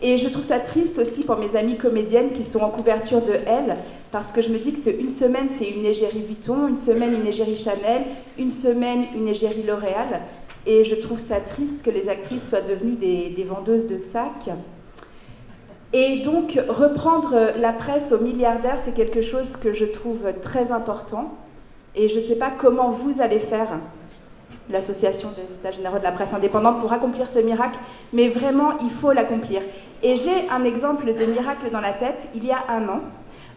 [0.00, 3.32] Et je trouve ça triste aussi pour mes amies comédiennes qui sont en couverture de
[3.46, 3.76] Elle,
[4.12, 7.14] parce que je me dis que c'est une semaine c'est une égérie Vuitton, une semaine
[7.14, 8.02] une égérie Chanel,
[8.38, 10.20] une semaine une égérie L'Oréal.
[10.66, 14.50] Et je trouve ça triste que les actrices soient devenues des, des vendeuses de sacs.
[15.92, 21.36] Et donc reprendre la presse aux milliardaires, c'est quelque chose que je trouve très important.
[21.96, 23.80] Et je ne sais pas comment vous allez faire
[24.70, 27.78] l'association des États généraux de la presse indépendante pour accomplir ce miracle,
[28.12, 29.62] mais vraiment, il faut l'accomplir.
[30.02, 32.28] Et j'ai un exemple de miracle dans la tête.
[32.34, 33.00] Il y a un an,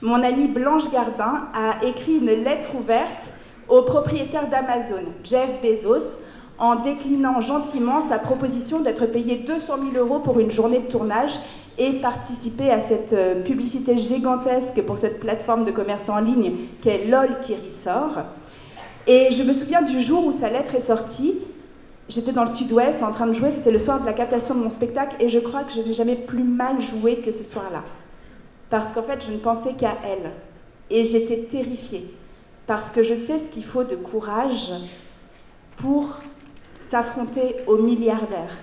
[0.02, 3.32] mon amie Blanche Gardin a écrit une lettre ouverte
[3.70, 6.20] au propriétaire d'Amazon, Jeff Bezos,
[6.58, 11.40] en déclinant gentiment sa proposition d'être payé 200 000 euros pour une journée de tournage
[11.78, 17.06] et participer à cette euh, publicité gigantesque pour cette plateforme de commerce en ligne qu'est
[17.06, 18.24] LOL qui ressort.
[19.08, 21.40] Et je me souviens du jour où sa lettre est sortie.
[22.08, 24.60] J'étais dans le sud-ouest en train de jouer, c'était le soir de la captation de
[24.60, 27.84] mon spectacle, et je crois que je n'ai jamais plus mal joué que ce soir-là.
[28.70, 30.32] Parce qu'en fait, je ne pensais qu'à elle.
[30.90, 32.14] Et j'étais terrifiée.
[32.68, 34.72] Parce que je sais ce qu'il faut de courage
[35.78, 36.18] pour
[36.80, 38.58] s'affronter aux milliardaires.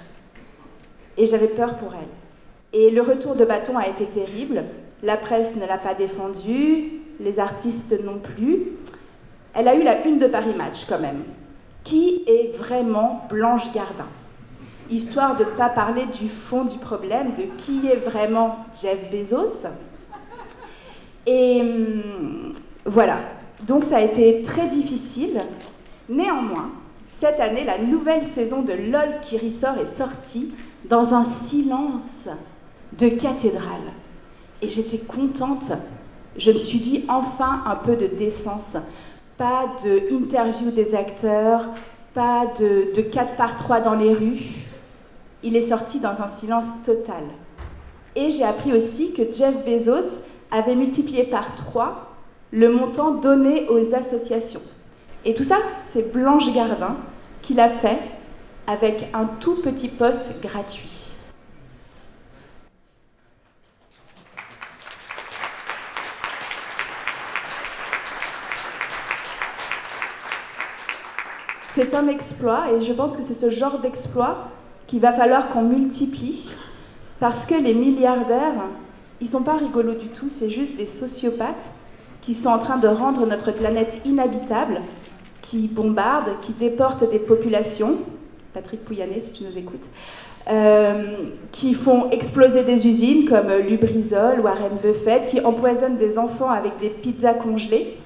[1.16, 2.78] Et j'avais peur pour elle.
[2.78, 4.64] Et le retour de bâton a été terrible.
[5.02, 8.72] La presse ne l'a pas défendue, les artistes non plus
[9.58, 11.24] elle a eu la une de Paris Match quand même.
[11.82, 14.06] Qui est vraiment Blanche Gardin?
[14.88, 19.66] Histoire de ne pas parler du fond du problème, de qui est vraiment Jeff Bezos.
[21.26, 22.52] Et hum,
[22.84, 23.18] voilà,
[23.66, 25.40] donc ça a été très difficile.
[26.08, 26.70] Néanmoins,
[27.10, 30.54] cette année, la nouvelle saison de LOL qui ressort est sortie
[30.88, 32.28] dans un silence
[32.96, 33.92] de cathédrale.
[34.62, 35.72] Et j'étais contente.
[36.36, 38.76] Je me suis dit enfin un peu de décence
[39.38, 41.64] pas de interview des acteurs,
[42.12, 44.42] pas de, de 4 par 3 dans les rues.
[45.44, 47.22] Il est sorti dans un silence total.
[48.16, 50.18] Et j'ai appris aussi que Jeff Bezos
[50.50, 52.16] avait multiplié par 3
[52.50, 54.62] le montant donné aux associations.
[55.24, 55.58] Et tout ça,
[55.92, 56.96] c'est Blanche Gardin
[57.42, 57.98] qui l'a fait
[58.66, 60.97] avec un tout petit poste gratuit.
[71.78, 74.48] C'est un exploit et je pense que c'est ce genre d'exploit
[74.88, 76.50] qu'il va falloir qu'on multiplie
[77.20, 78.64] parce que les milliardaires,
[79.20, 81.70] ils sont pas rigolos du tout, c'est juste des sociopathes
[82.20, 84.80] qui sont en train de rendre notre planète inhabitable,
[85.40, 87.98] qui bombardent, qui déportent des populations.
[88.54, 89.86] Patrick Pouyanné, si tu nous écoutes.
[90.50, 96.78] Euh, qui font exploser des usines comme Lubrizol, Warren Buffett, qui empoisonnent des enfants avec
[96.78, 97.98] des pizzas congelées.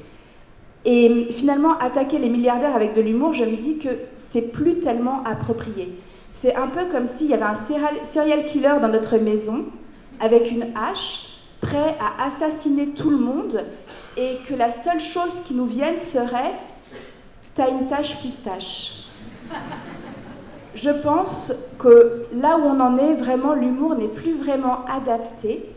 [0.85, 5.23] Et finalement, attaquer les milliardaires avec de l'humour, je me dis que c'est plus tellement
[5.25, 5.97] approprié.
[6.33, 9.67] C'est un peu comme s'il y avait un serial killer dans notre maison,
[10.19, 13.65] avec une hache, prêt à assassiner tout le monde,
[14.17, 16.53] et que la seule chose qui nous vienne serait
[17.55, 19.05] T'as une tache pistache.
[20.75, 25.69] Je pense que là où on en est, vraiment, l'humour n'est plus vraiment adapté.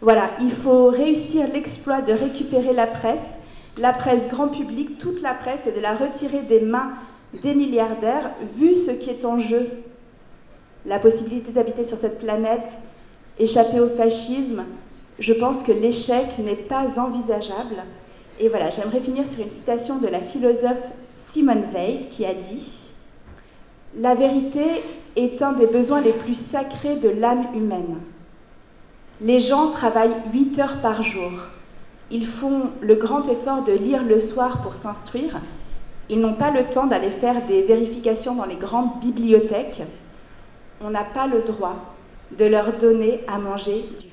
[0.00, 3.39] Voilà, il faut réussir l'exploit de récupérer la presse
[3.80, 6.92] la presse grand public, toute la presse, et de la retirer des mains
[7.42, 9.68] des milliardaires, vu ce qui est en jeu.
[10.86, 12.72] La possibilité d'habiter sur cette planète,
[13.38, 14.64] échapper au fascisme,
[15.18, 17.84] je pense que l'échec n'est pas envisageable.
[18.38, 20.88] Et voilà, j'aimerais finir sur une citation de la philosophe
[21.30, 22.80] Simone Veil qui a dit
[23.96, 24.64] La vérité
[25.16, 27.98] est un des besoins les plus sacrés de l'âme humaine.
[29.20, 31.30] Les gens travaillent 8 heures par jour.
[32.10, 35.40] Ils font le grand effort de lire le soir pour s'instruire.
[36.08, 39.82] Ils n'ont pas le temps d'aller faire des vérifications dans les grandes bibliothèques.
[40.80, 41.76] On n'a pas le droit
[42.36, 44.06] de leur donner à manger du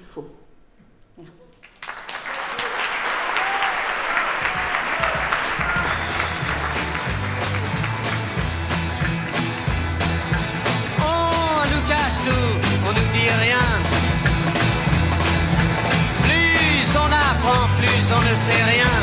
[17.79, 18.93] plus on ne sait rien.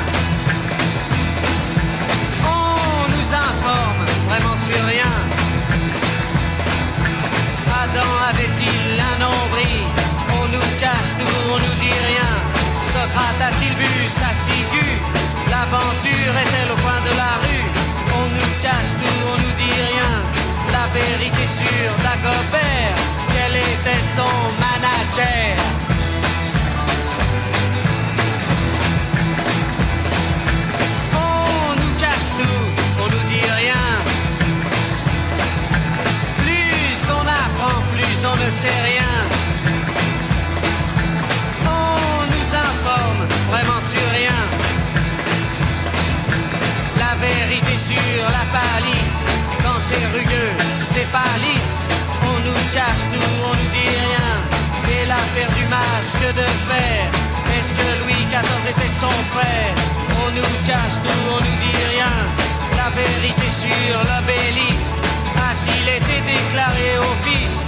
[2.45, 4.05] On nous informe
[4.57, 5.13] sur rien.
[7.83, 9.85] Adam avait-il un nombril?
[10.39, 12.33] On nous cache tout, on nous dit rien.
[12.81, 14.99] Socrate a-t-il vu sa ciguë?
[15.51, 17.67] L'aventure est-elle au coin de la rue?
[18.21, 20.13] On nous cache tout, on nous dit rien.
[20.73, 22.97] La vérité sur Dagobert,
[23.33, 24.35] quel était son
[24.65, 25.94] manager?
[38.55, 39.15] Sait rien.
[41.67, 44.41] On nous informe vraiment sur rien.
[47.03, 49.19] La vérité sur la palisse,
[49.65, 51.79] quand c'est rugueux, c'est pas lisse.
[52.31, 54.31] On nous cache tout, on nous dit rien.
[54.95, 57.01] Et l'affaire du masque de fer,
[57.59, 59.75] est-ce que Louis XIV était son frère?
[60.23, 62.15] On nous cache tout, on nous dit rien.
[62.77, 64.95] La vérité sur l'obélisque,
[65.49, 67.67] a-t-il été déclaré au fisc?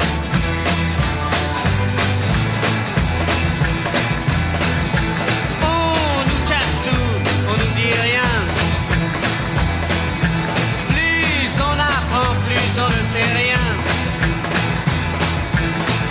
[12.78, 13.64] On ne sait rien.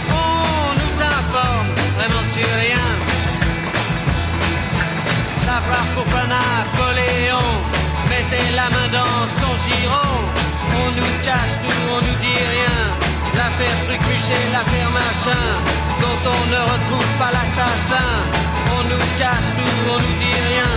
[0.09, 2.87] On nous informe vraiment sur rien.
[5.37, 7.49] Savoir pourquoi Napoléon
[8.09, 10.13] mettait la main dans son giron.
[10.81, 12.77] On nous cache tout, on nous dit rien.
[13.37, 15.45] L'affaire Truc-Muchet, l'affaire machin,
[16.01, 18.09] dont on ne retrouve pas l'assassin.
[18.77, 20.71] On nous cache tout, on nous dit rien.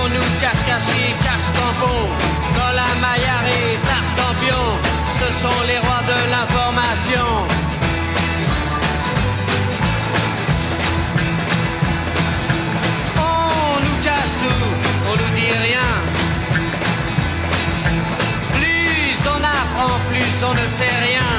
[0.00, 2.08] On nous cache caché, cache tampon.
[2.58, 4.66] Dans la maillard et tartampion,
[5.26, 7.26] ce sont les rois de l'information.
[13.18, 14.66] On nous cache tout,
[15.08, 15.90] on nous dit rien.
[18.56, 21.30] Plus on apprend, plus on ne sait rien.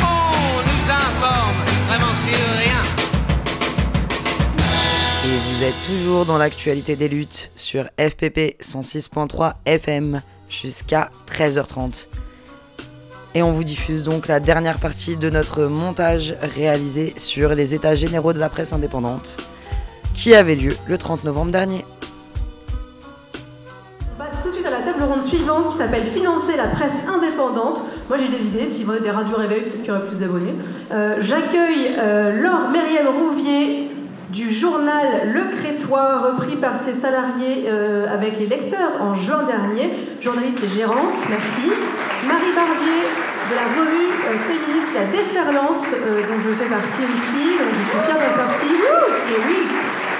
[0.00, 1.58] On nous informe
[1.88, 2.82] vraiment sur rien.
[5.24, 10.20] Et vous êtes toujours dans l'actualité des luttes sur FPP 106.3 FM
[10.52, 12.06] jusqu'à 13h30.
[13.34, 17.94] Et on vous diffuse donc la dernière partie de notre montage réalisé sur les états
[17.94, 19.38] généraux de la presse indépendante
[20.14, 21.86] qui avait lieu le 30 novembre dernier.
[24.14, 26.92] On passe tout de suite à la table ronde suivante qui s'appelle Financer la presse
[27.08, 27.82] indépendante.
[28.10, 30.18] Moi j'ai des idées, s'il y avait des radios réveil, peut-être qu'il y aurait plus
[30.18, 30.54] d'abonnés.
[30.92, 33.90] Euh, J'accueille euh, Laure Myriam Rouvier
[34.32, 39.92] du journal Le Crétois, repris par ses salariés euh, avec les lecteurs en juin dernier,
[40.22, 41.68] journaliste et gérante, merci.
[42.26, 43.04] Marie Barbier
[43.50, 47.90] de la revue euh, féministe La Déferlante, euh, dont je fais partie aussi, donc je
[47.90, 49.68] suis fière d'être partie, et oui,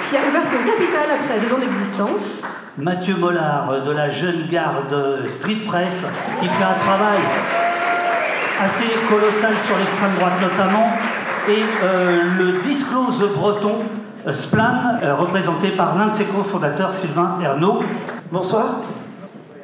[0.08, 2.42] qui a ouvert son capital après deux ans d'existence.
[2.76, 4.94] Mathieu Mollard de la jeune garde
[5.28, 6.04] Street Press
[6.40, 7.20] qui fait un travail
[8.62, 10.92] assez colossal sur l'extrême droite notamment
[11.48, 13.78] et euh, le disclose breton
[14.26, 17.80] euh, Splan euh, représenté par l'un de ses cofondateurs Sylvain Ernaud.
[18.30, 18.76] Bonsoir.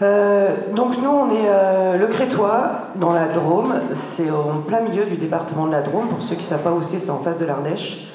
[0.01, 3.75] Donc nous on est le Crétois dans la Drôme,
[4.15, 6.71] c'est en plein milieu du département de la Drôme, pour ceux qui ne savent pas
[6.71, 8.07] où c'est, c'est en face de l'Ardèche.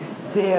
[0.00, 0.54] C'est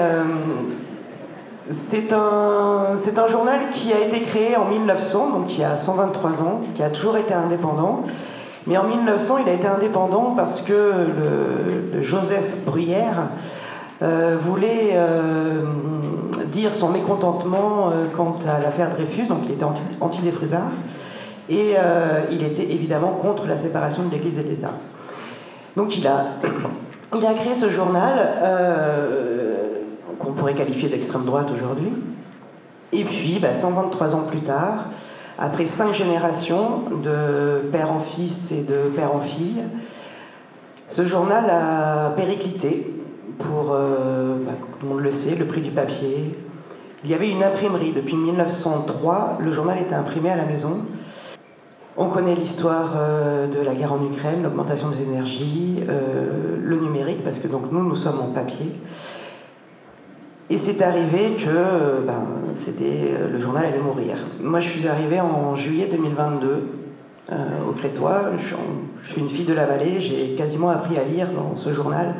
[2.12, 6.42] un, c'est un journal qui a été créé en 1900, donc il y a 123
[6.42, 8.02] ans, qui a toujours été indépendant.
[8.66, 10.92] Mais en 1900, il a été indépendant parce que
[12.00, 13.28] Joseph Bruyère
[14.02, 15.62] euh, voulait euh,
[16.46, 20.70] dire son mécontentement euh, quant à l'affaire Dreyfus, donc il était anti- anti-Dreyfusard,
[21.48, 24.72] et euh, il était évidemment contre la séparation de l'Église et de l'État.
[25.76, 26.26] Donc il a,
[27.16, 28.12] il a créé ce journal
[30.18, 31.92] qu'on pourrait qualifier d'extrême droite aujourd'hui.
[32.92, 34.86] Et puis, bah, 123 ans plus tard,
[35.38, 39.62] après cinq générations de père en fils et de père en fille,
[40.88, 42.94] ce journal a périclité
[43.38, 46.38] pour, euh, bah, tout le monde le sait, le prix du papier.
[47.04, 47.92] Il y avait une imprimerie.
[47.92, 50.86] Depuis 1903, le journal était imprimé à la maison.
[51.98, 57.24] On connaît l'histoire euh, de la guerre en Ukraine, l'augmentation des énergies, euh, le numérique,
[57.24, 58.72] parce que donc nous, nous sommes en papier.
[60.48, 62.22] Et c'est arrivé que euh, ben,
[62.64, 64.16] c'était, euh, le journal allait mourir.
[64.40, 66.68] Moi, je suis arrivé en juillet 2022
[67.32, 67.34] euh,
[67.68, 68.30] au Crétois.
[68.38, 72.14] Je suis, une fille de la vallée, j'ai quasiment appris à lire dans ce journal.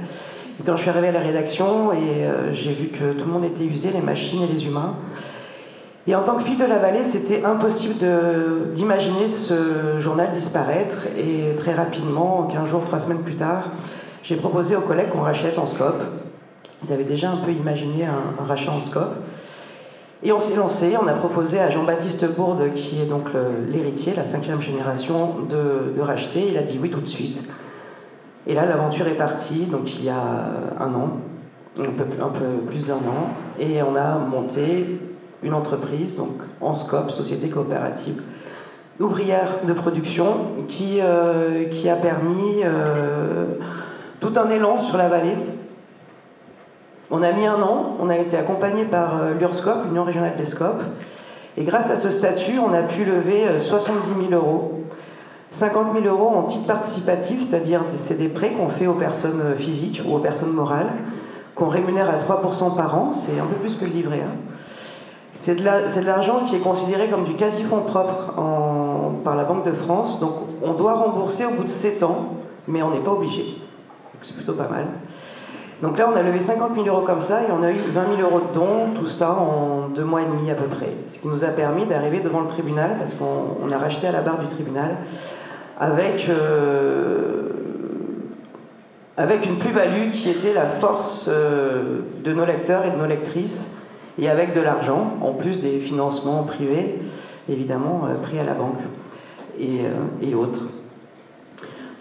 [0.58, 3.44] Et quand je suis arrivé à la rédaction et j'ai vu que tout le monde
[3.44, 4.94] était usé, les machines et les humains,
[6.08, 7.94] et en tant que fille de la vallée, c'était impossible
[8.74, 10.96] d'imaginer ce journal disparaître.
[11.18, 13.70] Et très rapidement, 15 jours, 3 semaines plus tard,
[14.22, 16.02] j'ai proposé aux collègues qu'on rachète en scope.
[16.86, 19.16] Ils avaient déjà un peu imaginé un, rachat en scope.
[20.22, 23.28] Et on s'est lancé, on a proposé à Jean-Baptiste Bourde, qui est donc
[23.68, 26.46] l'héritier, la cinquième génération, de, racheter.
[26.48, 27.42] Il a dit oui tout de suite.
[28.46, 30.22] Et là, l'aventure est partie, donc il y a
[30.78, 31.18] un an,
[31.78, 35.00] un peu, plus d'un an, et on a monté
[35.42, 38.22] une entreprise, donc en SCOP, Société Coopérative
[39.00, 40.26] ouvrière de production,
[40.68, 43.56] qui, euh, qui a permis euh,
[44.20, 45.36] tout un élan sur la vallée.
[47.10, 50.44] On a mis un an, on a été accompagné par euh, l'URSCOP, l'Union régionale des
[50.44, 50.82] SCOP,
[51.56, 54.82] et grâce à ce statut, on a pu lever 70 000 euros.
[55.52, 60.02] 50 000 euros en titre participatif, c'est-à-dire c'est des prêts qu'on fait aux personnes physiques
[60.06, 60.90] ou aux personnes morales,
[61.54, 64.32] qu'on rémunère à 3% par an, c'est un peu plus que le livret A.
[65.32, 68.34] C'est de l'argent qui est considéré comme du quasi-fonds propre
[69.24, 72.34] par la Banque de France, donc on doit rembourser au bout de 7 ans,
[72.68, 73.58] mais on n'est pas obligé.
[74.22, 74.86] C'est plutôt pas mal.
[75.82, 78.16] Donc là, on a levé 50 000 euros comme ça et on a eu 20
[78.16, 80.94] 000 euros de dons, tout ça en deux mois et demi à peu près.
[81.06, 84.22] Ce qui nous a permis d'arriver devant le tribunal, parce qu'on a racheté à la
[84.22, 84.96] barre du tribunal,
[85.78, 87.50] avec, euh,
[89.18, 93.76] une plus-value qui était la force euh, de nos lecteurs et de nos lectrices
[94.18, 97.00] et avec de l'argent, en plus des financements privés,
[97.50, 98.80] évidemment, euh, pris à la banque
[99.58, 100.62] et autres.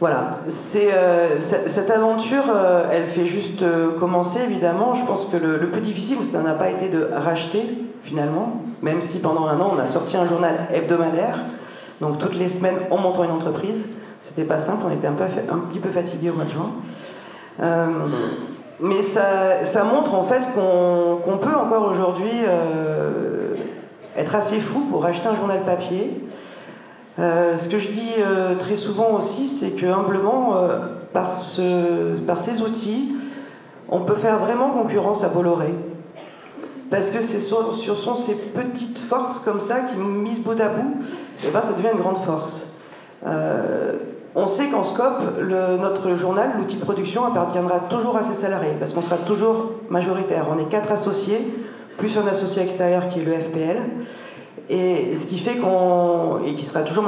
[0.01, 0.33] Voilà,
[0.75, 2.43] euh, cette aventure,
[2.91, 3.63] elle fait juste
[3.97, 4.93] commencer, évidemment.
[4.93, 7.63] Je pense que le, plus difficile, ça n'a pas été de racheter,
[8.03, 11.39] finalement, même si pendant un an, on a sorti un journal hebdomadaire,
[12.01, 13.85] donc toutes les semaines en montant une entreprise.
[14.19, 16.71] C'était pas simple, on était un, petit peu fatigué au mois de juin
[18.79, 23.55] mais ça, montre en fait qu'on peut encore aujourd'hui euh,
[24.17, 26.24] être assez fou pour acheter un journal papier.
[27.17, 30.53] Euh, ce que je dis euh, très souvent aussi, c'est que humblement,
[31.13, 31.31] par,
[32.27, 33.13] par ces outils,
[33.89, 35.73] on peut faire vraiment concurrence à Bolloré.
[36.91, 41.01] Parce que ce sont, sont, ces petites forces comme ça qui, mises bout à bout,
[41.43, 42.79] et eh ben, ça devient une grande force.
[44.37, 49.01] On sait qu'en scope, notre journal, l'outil production, appartiendra toujours à ses salariés, parce qu'on
[49.01, 50.47] sera toujours majoritaire.
[50.53, 51.55] On est quatre associés,
[51.97, 53.77] plus un associé extérieur qui est le FPL.
[54.69, 56.39] Et ce qui fait qu'on.
[56.45, 57.05] et qui sera toujours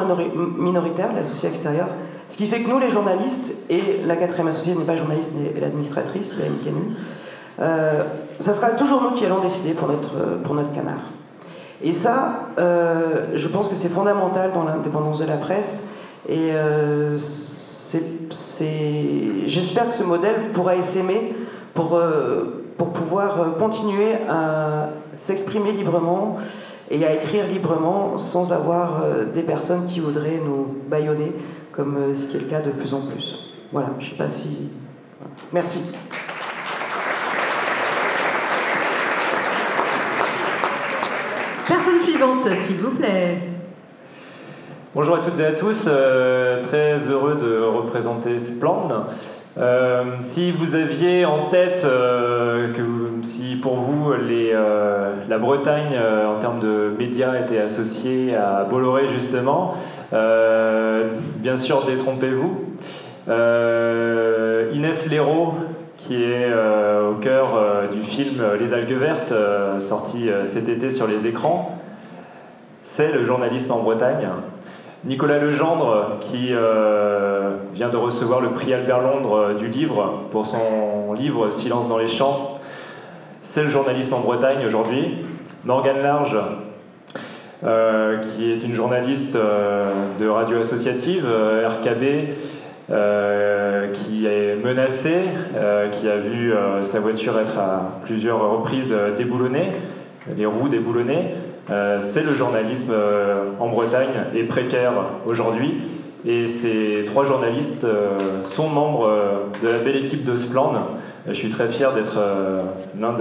[0.57, 1.87] minoritaire, l'associé extérieur.
[2.29, 5.59] Ce qui fait que nous, les journalistes, et la quatrième associée n'est pas journaliste, mais
[5.59, 6.45] l'administratrice, la
[7.59, 8.03] euh,
[8.39, 11.11] ça sera toujours nous qui allons décider pour notre, pour notre canard.
[11.83, 15.83] Et ça, euh, je pense que c'est fondamental dans l'indépendance de la presse
[16.27, 17.17] et euh,
[19.45, 21.35] j'espère que ce modèle pourra essaimer
[21.75, 26.37] pour, euh, pour pouvoir continuer à s'exprimer librement
[26.89, 31.33] et à écrire librement sans avoir des personnes qui voudraient nous bâillonner,
[31.71, 33.53] comme ce qui est le cas de plus en plus.
[33.71, 34.69] Voilà, je ne sais pas si...
[35.51, 35.81] Merci.
[41.67, 43.39] Personne suivante, s'il vous plaît.
[44.95, 48.87] Bonjour à toutes et à tous, euh, très heureux de représenter Splend.
[49.59, 52.81] Euh, si vous aviez en tête euh, que
[53.23, 54.53] si pour vous les,
[55.27, 59.73] la Bretagne en termes de médias était associée à Bolloré justement,
[60.11, 62.61] bien sûr détrompez-vous.
[64.73, 65.55] Inès Léraud,
[65.97, 66.53] qui est
[67.09, 69.33] au cœur du film Les algues vertes,
[69.79, 71.77] sorti cet été sur les écrans,
[72.81, 74.29] c'est le journalisme en Bretagne.
[75.05, 77.36] Nicolas Legendre, qui euh,
[77.77, 81.99] vient de recevoir le prix Albert Londres euh, du livre pour son livre Silence dans
[81.99, 82.59] les champs,
[83.43, 85.17] c'est le journalisme en Bretagne aujourd'hui.
[85.63, 86.37] Morgane Large,
[87.63, 92.03] euh, qui est une journaliste de radio associative, RKB,
[93.93, 95.21] qui est menacée,
[95.91, 96.53] qui a vu
[96.83, 99.71] sa voiture être à plusieurs reprises déboulonnée,
[100.35, 101.35] les roues déboulonnées.
[101.69, 104.93] Euh, c'est le journalisme euh, en Bretagne est précaire
[105.25, 105.81] aujourd'hui.
[106.27, 109.09] Et ces trois journalistes euh, sont membres
[109.63, 110.73] de la belle équipe de Splan.
[111.25, 112.19] Je suis très fier d'être
[112.99, 113.15] l'un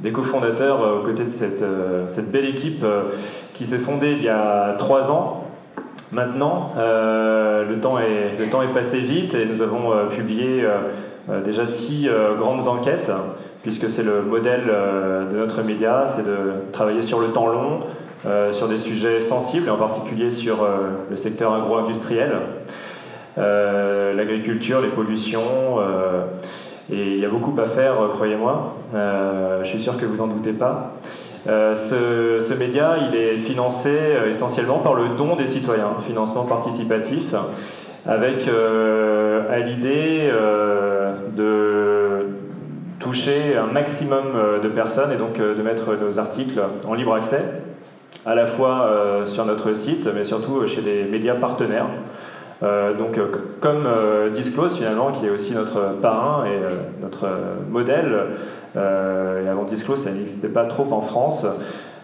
[0.00, 2.84] des cofondateurs aux côtés de cette, belle équipe
[3.54, 5.44] qui s'est fondée il y a trois ans.
[6.10, 10.64] Maintenant, le, temps est, passé vite et nous avons publié
[11.44, 12.08] déjà six
[12.38, 13.10] grandes enquêtes
[13.62, 17.80] puisque c'est le modèle euh, de notre média, c'est de travailler sur le temps long,
[18.24, 22.30] euh, sur des sujets sensibles, en particulier sur euh, le secteur agro-industriel,
[23.36, 25.80] l'agriculture, les pollutions.
[26.92, 28.76] et il y a beaucoup à faire, croyez-moi.
[28.92, 30.92] je suis sûr que vous n'en doutez pas.
[31.46, 33.96] ce, ce, média, il est financé
[34.28, 37.34] essentiellement par le don des citoyens, financement participatif,
[38.06, 40.30] avec à l'idée
[41.34, 42.26] de
[43.00, 44.24] toucher un maximum
[44.62, 47.61] de personnes et donc de mettre nos articles en libre accès,
[48.24, 48.88] à la fois
[49.26, 51.88] sur notre site, mais surtout chez des médias partenaires.
[52.60, 53.18] donc,
[53.60, 53.88] comme
[54.32, 57.26] Disclose, finalement, qui est aussi notre parrain et notre
[57.68, 58.26] modèle,
[58.76, 61.46] et avant Disclose, ça n'existait pas trop en France.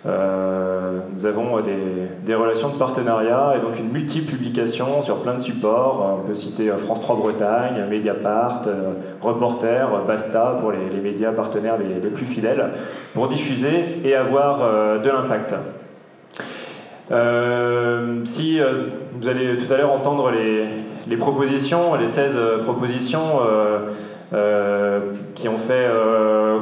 [0.07, 6.21] Euh, nous avons des, relations de partenariat et donc une multi-publication sur plein de supports.
[6.23, 11.77] On peut citer euh, France 3 Bretagne, Mediapart, euh, Reporter, Basta pour les, médias partenaires
[11.79, 12.71] les, plus fidèles,
[13.15, 15.55] pour diffuser et avoir de l'impact.
[17.11, 18.61] Euh, si
[19.21, 23.41] vous allez tout à l'heure entendre les, propositions, les 16 propositions
[24.35, 25.01] euh,
[25.35, 25.89] qui ont fait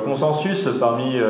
[0.05, 1.20] consensus parmi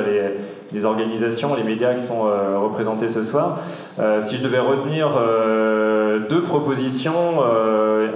[0.73, 3.61] les organisations, les médias qui sont euh, représentés ce soir.
[3.99, 7.41] Euh, si je devais retenir euh, deux propositions,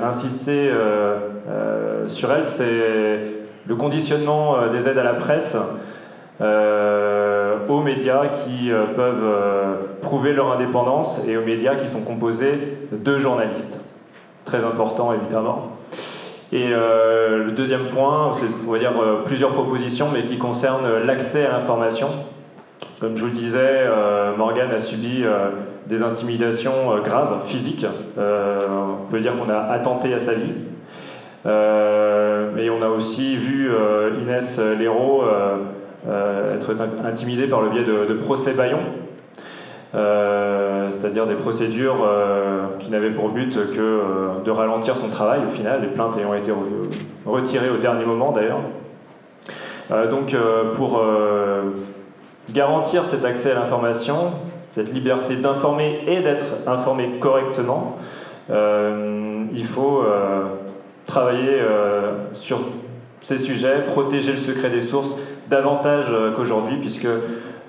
[0.03, 0.71] insister
[2.07, 3.21] sur elles, c'est
[3.67, 5.57] le conditionnement des aides à la presse
[6.41, 9.70] aux médias qui peuvent
[10.01, 13.79] prouver leur indépendance et aux médias qui sont composés de journalistes.
[14.45, 15.77] Très important évidemment.
[16.53, 18.93] Et le deuxième point, c'est on va dire
[19.25, 22.09] plusieurs propositions, mais qui concernent l'accès à l'information.
[23.01, 25.49] Comme je vous le disais, euh, Morgan a subi euh,
[25.87, 27.87] des intimidations euh, graves, physiques.
[28.19, 30.53] on peut dire qu'on a attenté à sa vie.
[31.47, 33.71] mais on a aussi vu
[34.21, 35.25] Inès Léraud
[36.55, 38.81] être intimidée par le biais de, procès Bayon,
[39.93, 42.07] c'est-à-dire des procédures
[42.79, 46.53] qui n'avaient pour but que de ralentir son travail au final, les plaintes ayant été
[47.27, 48.61] retirées au dernier moment d'ailleurs.
[50.09, 50.37] donc
[50.77, 51.03] pour
[52.53, 54.33] garantir cet accès à l'information,
[54.73, 57.97] cette liberté d'informer et d'être informé correctement,
[58.51, 60.45] euh, il faut euh,
[61.07, 62.61] travailler euh, sur
[63.23, 65.15] ces sujets, protéger le secret des sources
[65.49, 67.09] davantage qu'aujourd'hui, puisque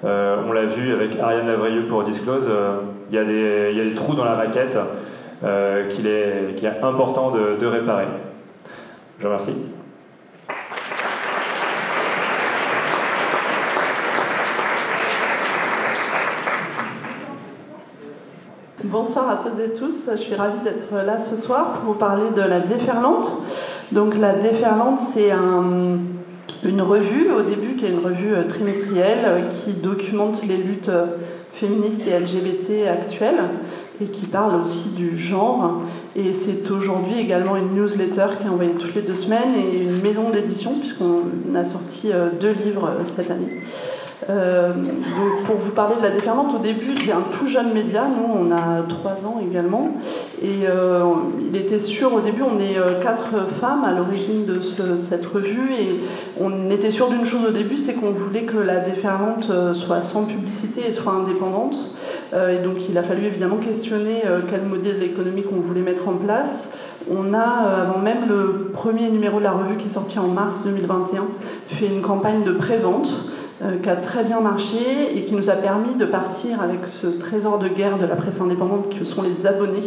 [0.04, 2.49] on l'a vu avec Ariane Lavrieux pour Disclose,
[3.10, 4.78] il y, a des trous dans la raquette
[5.89, 8.08] qu'il est, important de, de réparer.
[9.20, 9.56] Je vous remercie.
[18.91, 20.10] Bonsoir à toutes et tous.
[20.12, 23.32] Je suis ravie d'être là ce soir pour vous parler de la déferlante.
[23.91, 25.32] Donc la déferlante, c'est
[26.64, 30.89] une revue au début qui est une revue euh, trimestrielle euh, qui documente les luttes
[30.89, 31.18] euh,
[31.53, 33.41] féministes et LGBT actuelles
[34.01, 35.82] et qui parle aussi du genre.
[36.16, 40.01] Et c'est aujourd'hui également une newsletter qui est envoyée toutes les deux semaines et une
[40.01, 42.09] maison d'édition puisqu'on a sorti
[42.39, 43.62] deux livres cette année.
[44.30, 44.72] Euh,
[45.45, 48.05] pour vous parler de la déferlante, au début, il y a un tout jeune média,
[48.07, 49.95] nous on a trois ans également,
[50.41, 51.05] et euh,
[51.39, 54.61] il était sûr, au début, on est euh, quatre femmes à l'origine de
[55.03, 56.01] cette revue, et
[56.39, 60.26] on était sûr d'une chose au début, c'est qu'on voulait que la déferlante soit sans
[60.26, 61.76] publicité et soit indépendante,
[62.34, 66.69] et donc il a fallu évidemment questionner quel modèle économique on voulait mettre en place.
[67.09, 70.63] On a, avant même le premier numéro de la revue qui est sorti en mars
[70.63, 71.26] 2021,
[71.69, 73.09] fait une campagne de pré-vente
[73.84, 77.59] qui a très bien marché et qui nous a permis de partir avec ce trésor
[77.59, 79.84] de guerre de la presse indépendante que sont les abonnés.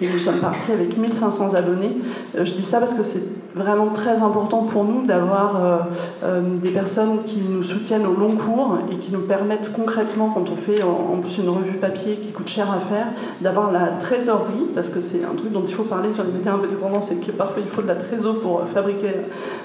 [0.00, 1.98] Et nous sommes partis avec 1500 abonnés.
[2.38, 3.22] Euh, je dis ça parce que c'est
[3.54, 5.84] vraiment très important pour nous d'avoir
[6.24, 10.48] euh, des personnes qui nous soutiennent au long cours et qui nous permettent concrètement, quand
[10.48, 13.08] on fait en plus une revue papier qui coûte cher à faire,
[13.42, 16.54] d'avoir la trésorerie, parce que c'est un truc dont il faut parler sur les médias
[16.54, 19.10] indépendants, c'est que parfois il faut de la trésorerie pour fabriquer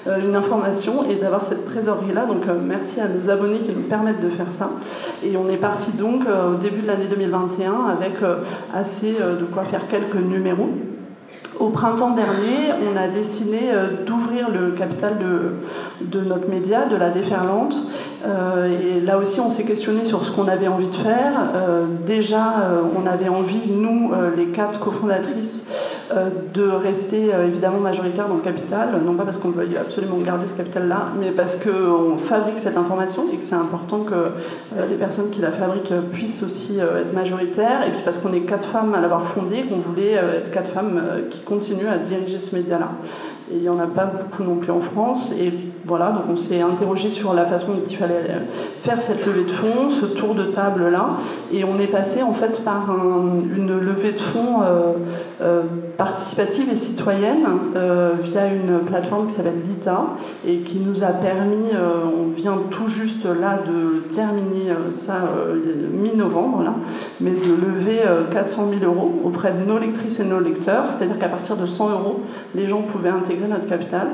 [0.06, 2.26] une information et d'avoir cette trésorerie-là.
[2.26, 4.72] Donc merci à nos abonnés qui nous permettent de faire ça.
[5.24, 8.38] Et on est parti donc euh, au début de l'année 2021 avec euh,
[8.74, 10.70] assez euh, de quoi faire quelques numéros.
[11.60, 13.58] Au printemps dernier, on a décidé
[14.06, 17.76] d'ouvrir le capital de, notre média, de la déferlante.
[18.26, 21.34] Et là aussi, on s'est questionné sur ce qu'on avait envie de faire.
[22.06, 25.64] déjà, on avait envie, nous, les quatre cofondatrices,
[26.10, 30.18] euh, de rester euh, évidemment majoritaire dans le capital, non pas parce qu'on veut absolument
[30.20, 34.86] garder ce capital-là, mais parce qu'on fabrique cette information et que c'est important que euh,
[34.90, 38.70] les personnes qui la fabriquent puissent aussi être majoritaires, et puis parce qu'on est quatre
[38.70, 42.92] femmes à l'avoir fondé, qu'on voulait être quatre femmes qui continuent à diriger ce média-là.
[43.52, 45.34] Et il n'y en a pas beaucoup non plus en France.
[45.88, 48.26] Voilà, donc on s'est interrogé sur la façon dont il fallait
[48.84, 51.12] faire cette levée de fonds, ce tour de table-là.
[51.54, 54.94] Et on est passé en fait par une levée de fonds euh,
[55.42, 55.62] euh,
[55.98, 57.46] participative et citoyenne
[57.78, 60.08] euh, via une plateforme qui s'appelle Vita
[60.46, 65.30] et qui nous a permis, on vient tout juste là de terminer ça
[65.94, 66.74] mi-novembre, là,
[67.22, 68.00] mais de lever
[68.32, 70.86] 400 000 euros auprès de nos lectrices et nos lecteurs.
[70.90, 72.22] C'est-à-dire qu'à partir de 100 euros,
[72.56, 74.08] les gens pouvaient intégrer notre capital.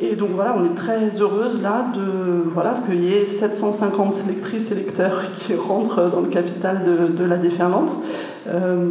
[0.00, 4.70] Et donc voilà, on est très heureuse là de voilà qu'il y ait 750 lectrices
[4.70, 6.82] et lecteurs qui rentrent dans le capital
[7.16, 7.96] de, la déferlante.
[8.46, 8.86] Euh,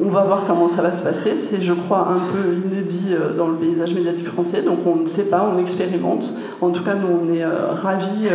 [0.00, 1.34] on va voir comment ça va se passer.
[1.34, 5.06] C'est, je crois, un peu inédit euh, dans le paysage médiatique français, donc on ne
[5.06, 6.32] sait pas, on expérimente.
[6.60, 8.28] En tout cas, nous, on est euh, ravis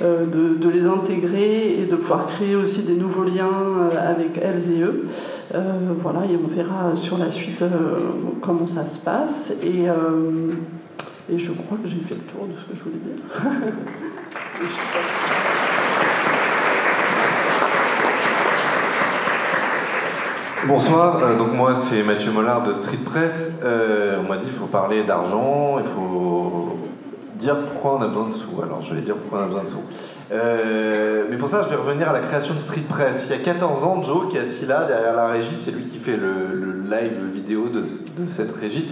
[0.00, 4.82] de, de, les intégrer et de pouvoir créer aussi des nouveaux liens avec elles et
[4.82, 5.06] eux.
[6.02, 7.62] voilà, et on verra sur la suite
[8.42, 9.52] comment ça se passe.
[9.62, 9.86] Et,
[11.28, 13.18] et je crois que j'ai fait le tour de ce que je voulais dire.
[20.66, 23.50] Bonsoir, euh, donc moi c'est Mathieu Mollard de Street Press.
[23.64, 26.76] Euh, on m'a dit qu'il faut parler d'argent, il faut
[27.36, 28.60] dire pourquoi on a besoin de sous.
[28.62, 29.82] Alors je vais dire pourquoi on a besoin de sous.
[30.32, 33.26] Euh, mais pour ça, je vais revenir à la création de Street Press.
[33.28, 35.84] Il y a 14 ans, Joe, qui est assis là derrière la régie, c'est lui
[35.84, 37.84] qui fait le, live vidéo de,
[38.20, 38.90] de, cette régie.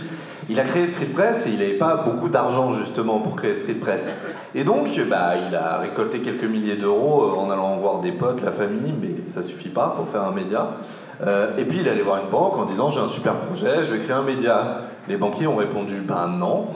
[0.51, 3.75] Il a créé Street Press et il n'avait pas beaucoup d'argent justement pour créer Street
[3.75, 4.03] Press.
[4.55, 8.53] Et donc, bah, il a récolté quelques milliers d'euros en allant voir des potes, la
[8.53, 10.77] famille, mais ça suffit pas pour faire un média.
[11.27, 13.93] Euh, et puis il allait voir une banque en disant j'ai un super projet, je
[13.93, 14.83] vais créer un média.
[15.09, 16.69] Les banquiers ont répondu ben non.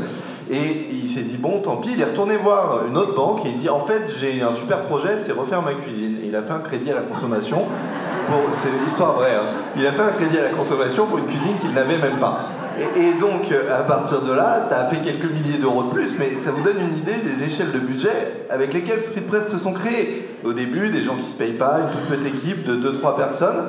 [0.50, 3.50] et il s'est dit bon tant pis, il est retourné voir une autre banque et
[3.50, 6.16] il dit en fait j'ai un super projet, c'est refaire ma cuisine.
[6.22, 7.62] Et il a fait un crédit à la consommation.
[8.58, 9.34] C'est l'histoire vraie.
[9.34, 9.62] Hein.
[9.76, 12.48] Il a fait un crédit à la consommation pour une cuisine qu'il n'avait même pas.
[12.96, 16.36] Et, donc, à partir de là, ça a fait quelques milliers d'euros de plus, mais
[16.38, 19.72] ça vous donne une idée des échelles de budget avec lesquelles Street Press se sont
[19.72, 20.28] créées.
[20.44, 23.64] Au début, des gens qui se payent pas, une toute petite équipe de 2-3 personnes.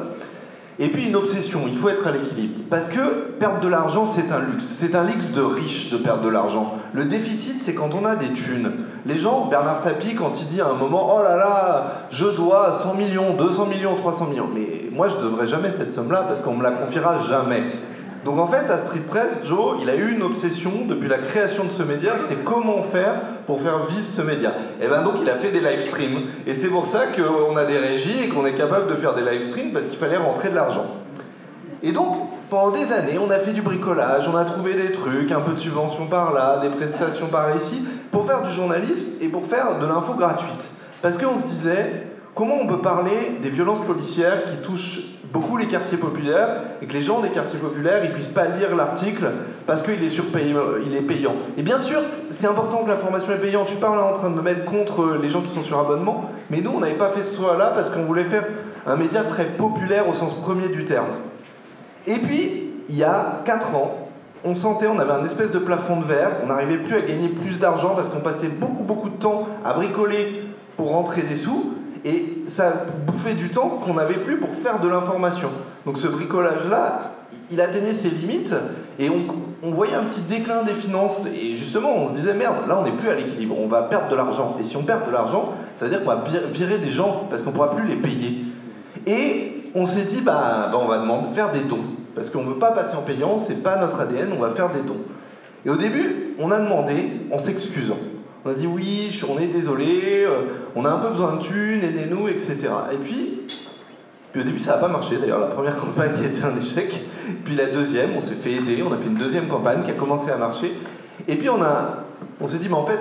[0.77, 2.63] Et puis une obsession, il faut être à l'équilibre.
[2.69, 4.65] Parce que perdre de l'argent, c'est un luxe.
[4.65, 6.75] C'est un luxe de riche de perdre de l'argent.
[6.93, 8.71] Le déficit, c'est quand on a des thunes.
[9.05, 12.81] Les gens, Bernard Tapie, quand il dit à un moment, oh là là, je dois
[12.83, 14.49] 100 millions, 200 millions, 300 millions.
[14.53, 17.63] Mais moi, je ne devrais jamais cette somme-là parce qu'on me la confiera jamais.
[18.25, 21.63] Donc en fait, à Street Press, Joe, il a eu une obsession depuis la création
[21.63, 24.51] de ce média, c'est comment faire pour faire vivre ce média.
[24.81, 26.21] Et bien donc il a fait des live streams.
[26.47, 29.21] Et c'est pour ça qu'on a des régies et qu'on est capable de faire des
[29.21, 30.87] live streams parce qu'il fallait rentrer de l'argent.
[31.83, 32.15] Et donc,
[32.49, 35.51] pendant des années, on a fait du bricolage, on a trouvé des trucs, un peu
[35.51, 39.77] de subventions par là, des prestations par ici, pour faire du journalisme et pour faire
[39.79, 40.67] de l'info gratuite.
[41.03, 45.67] Parce qu'on se disait, comment on peut parler des violences policières qui touchent beaucoup les
[45.67, 49.31] quartiers populaires et que les gens des quartiers populaires ils puissent pas lire l'article
[49.65, 51.35] parce qu'il est est payant.
[51.57, 53.67] Et bien sûr, c'est important que l'information est payante.
[53.67, 55.79] Je suis pas là en train de me mettre contre les gens qui sont sur
[55.79, 58.45] abonnement, mais nous on n'avait pas fait ce choix-là parce qu'on voulait faire
[58.85, 61.07] un média très populaire au sens premier du terme.
[62.05, 64.09] Et puis, il y a 4 ans,
[64.43, 67.29] on sentait, on avait un espèce de plafond de verre, on n'arrivait plus à gagner
[67.29, 70.43] plus d'argent parce qu'on passait beaucoup beaucoup de temps à bricoler
[70.77, 71.73] pour rentrer des sous.
[72.05, 75.49] Et ça bouffait du temps qu'on n'avait plus pour faire de l'information.
[75.87, 77.13] Donc ce bricolage-là,
[77.49, 78.53] il atteignait ses limites
[78.99, 81.17] et on, voyait un petit déclin des finances.
[81.35, 84.09] Et justement, on se disait, merde, là on n'est plus à l'équilibre, on va perdre
[84.09, 84.55] de l'argent.
[84.59, 87.41] Et si on perd de l'argent, ça veut dire qu'on va virer des gens parce
[87.41, 88.45] qu'on ne pourra plus les payer.
[89.07, 91.83] Et on s'est dit, bah, bah, on va demander, faire des dons.
[92.13, 94.69] Parce qu'on ne veut pas passer en payant, c'est pas notre ADN, on va faire
[94.69, 95.01] des dons.
[95.65, 97.97] Et au début, on a demandé en s'excusant.
[98.47, 100.41] On a dit oui, on est désolé, euh,
[100.75, 102.57] on a un peu besoin de thunes, aidez-nous, etc.
[102.93, 103.41] Et puis,
[104.39, 106.93] au début ça n'a pas marché, d'ailleurs la première campagne été un échec,
[107.43, 109.95] puis la deuxième, on s'est fait aider, on a fait une deuxième campagne qui a
[109.95, 110.71] commencé à marcher,
[111.27, 112.03] et puis on, a,
[112.39, 112.99] on s'est dit, mais en fait,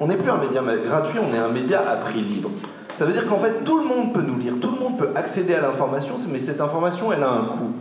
[0.00, 2.50] on n'est plus un média gratuit, on est un média à prix libre.
[2.96, 5.10] Ça veut dire qu'en fait, tout le monde peut nous lire, tout le monde peut
[5.14, 7.72] accéder à l'information, mais cette information, elle a un coût.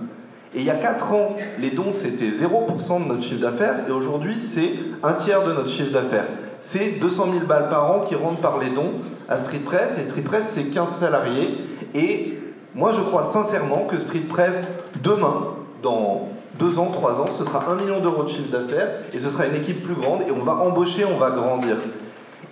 [0.53, 3.91] Et il y a 4 ans, les dons, c'était 0% de notre chiffre d'affaires, et
[3.93, 4.71] aujourd'hui, c'est
[5.03, 6.25] un tiers de notre chiffre d'affaires
[6.59, 8.93] c'est 200 000 balles par an qui rentrent par les dons
[9.29, 9.97] à Street Press.
[9.99, 11.57] Et Street Press, c'est 15 salariés.
[11.93, 12.39] Et
[12.75, 14.61] moi, je crois sincèrement que Street Press,
[15.03, 16.29] demain, dans
[16.59, 19.45] 2 ans, 3 ans, ce sera 1 million d'euros de chiffre d'affaires et ce sera
[19.45, 21.77] une équipe plus grande et on va embaucher, on va grandir.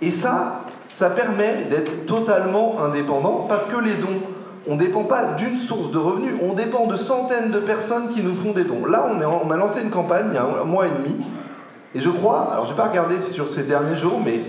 [0.00, 0.62] Et ça,
[0.94, 4.20] ça permet d'être totalement indépendant parce que les dons,
[4.68, 8.22] on ne dépend pas d'une source de revenus, on dépend de centaines de personnes qui
[8.22, 8.84] nous font des dons.
[8.86, 11.24] Là, on, on a lancé une campagne il y a un mois et demi
[11.96, 14.42] et je crois, alors je n'ai pas regardé sur ces derniers jours, mais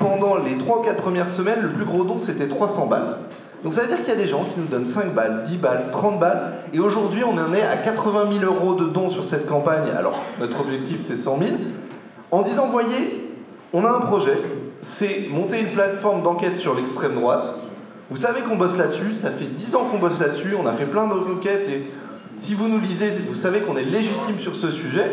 [0.00, 3.18] pendant les 3 ou 4 premières semaines, le plus gros don c'était 300 balles.
[3.62, 5.58] Donc ça veut dire qu'il y a des gens qui nous donnent 5 balles, 10
[5.58, 9.24] balles, 30 balles, et aujourd'hui on en est à 80 000 euros de dons sur
[9.24, 11.50] cette campagne, alors notre objectif c'est 100 000,
[12.32, 13.30] en disant, voyez,
[13.72, 14.40] on a un projet,
[14.82, 17.54] c'est monter une plateforme d'enquête sur l'extrême droite,
[18.10, 20.86] vous savez qu'on bosse là-dessus, ça fait 10 ans qu'on bosse là-dessus, on a fait
[20.86, 21.92] plein d'enquêtes, et
[22.38, 25.10] si vous nous lisez, vous savez qu'on est légitime sur ce sujet,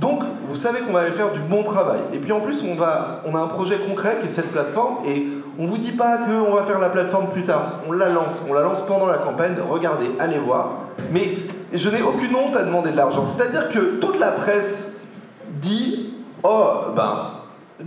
[0.00, 2.00] donc, vous savez qu'on va aller faire du bon travail.
[2.12, 5.26] Et puis en plus, on, a un projet concret qui est cette plateforme, et
[5.58, 7.80] on ne vous dit pas qu'on va faire la plateforme plus tard.
[7.88, 8.42] On la lance.
[8.48, 9.54] On la lance pendant la campagne.
[9.68, 10.72] Regardez, allez voir.
[11.12, 11.36] Mais
[11.72, 13.24] je n'ai aucune honte à demander de l'argent.
[13.24, 14.88] C'est-à-dire que toute la presse
[15.60, 17.30] dit Oh, ben,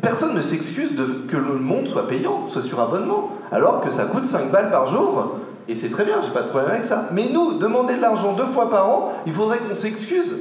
[0.02, 0.92] personne ne s'excuse
[1.28, 4.88] que le monde soit payant, soit sur abonnement, alors que ça coûte 5 balles par
[4.88, 5.36] jour.
[5.68, 7.10] Et c'est très bien, j'ai pas de problème avec ça.
[7.12, 10.34] Mais nous, demander de l'argent deux fois par an, il faudrait qu'on s'excuse.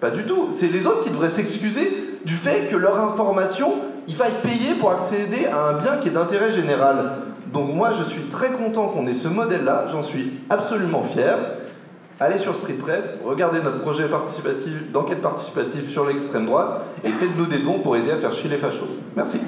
[0.00, 0.48] Pas du tout.
[0.54, 3.74] C'est les autres qui devraient s'excuser du fait que leur information,
[4.06, 7.12] il faille payer pour accéder à un bien qui est d'intérêt général.
[7.52, 11.36] Donc moi, je suis très content qu'on ait ce modèle-là, j'en suis absolument fier.
[12.20, 17.46] Allez sur Street Press, regardez notre projet participatif, d'enquête participative sur l'extrême droite et faites-nous
[17.46, 18.88] des dons pour aider à faire chier les fachos.
[19.14, 19.38] Merci.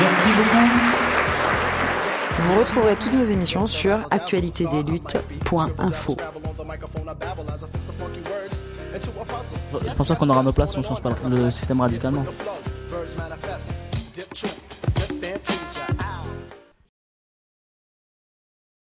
[0.00, 0.66] Merci beaucoup.
[2.42, 6.16] Vous retrouverez toutes nos émissions sur actualitédesluttes.info.
[9.88, 12.24] Je pense pas qu'on aura nos places si on change pas le système radicalement.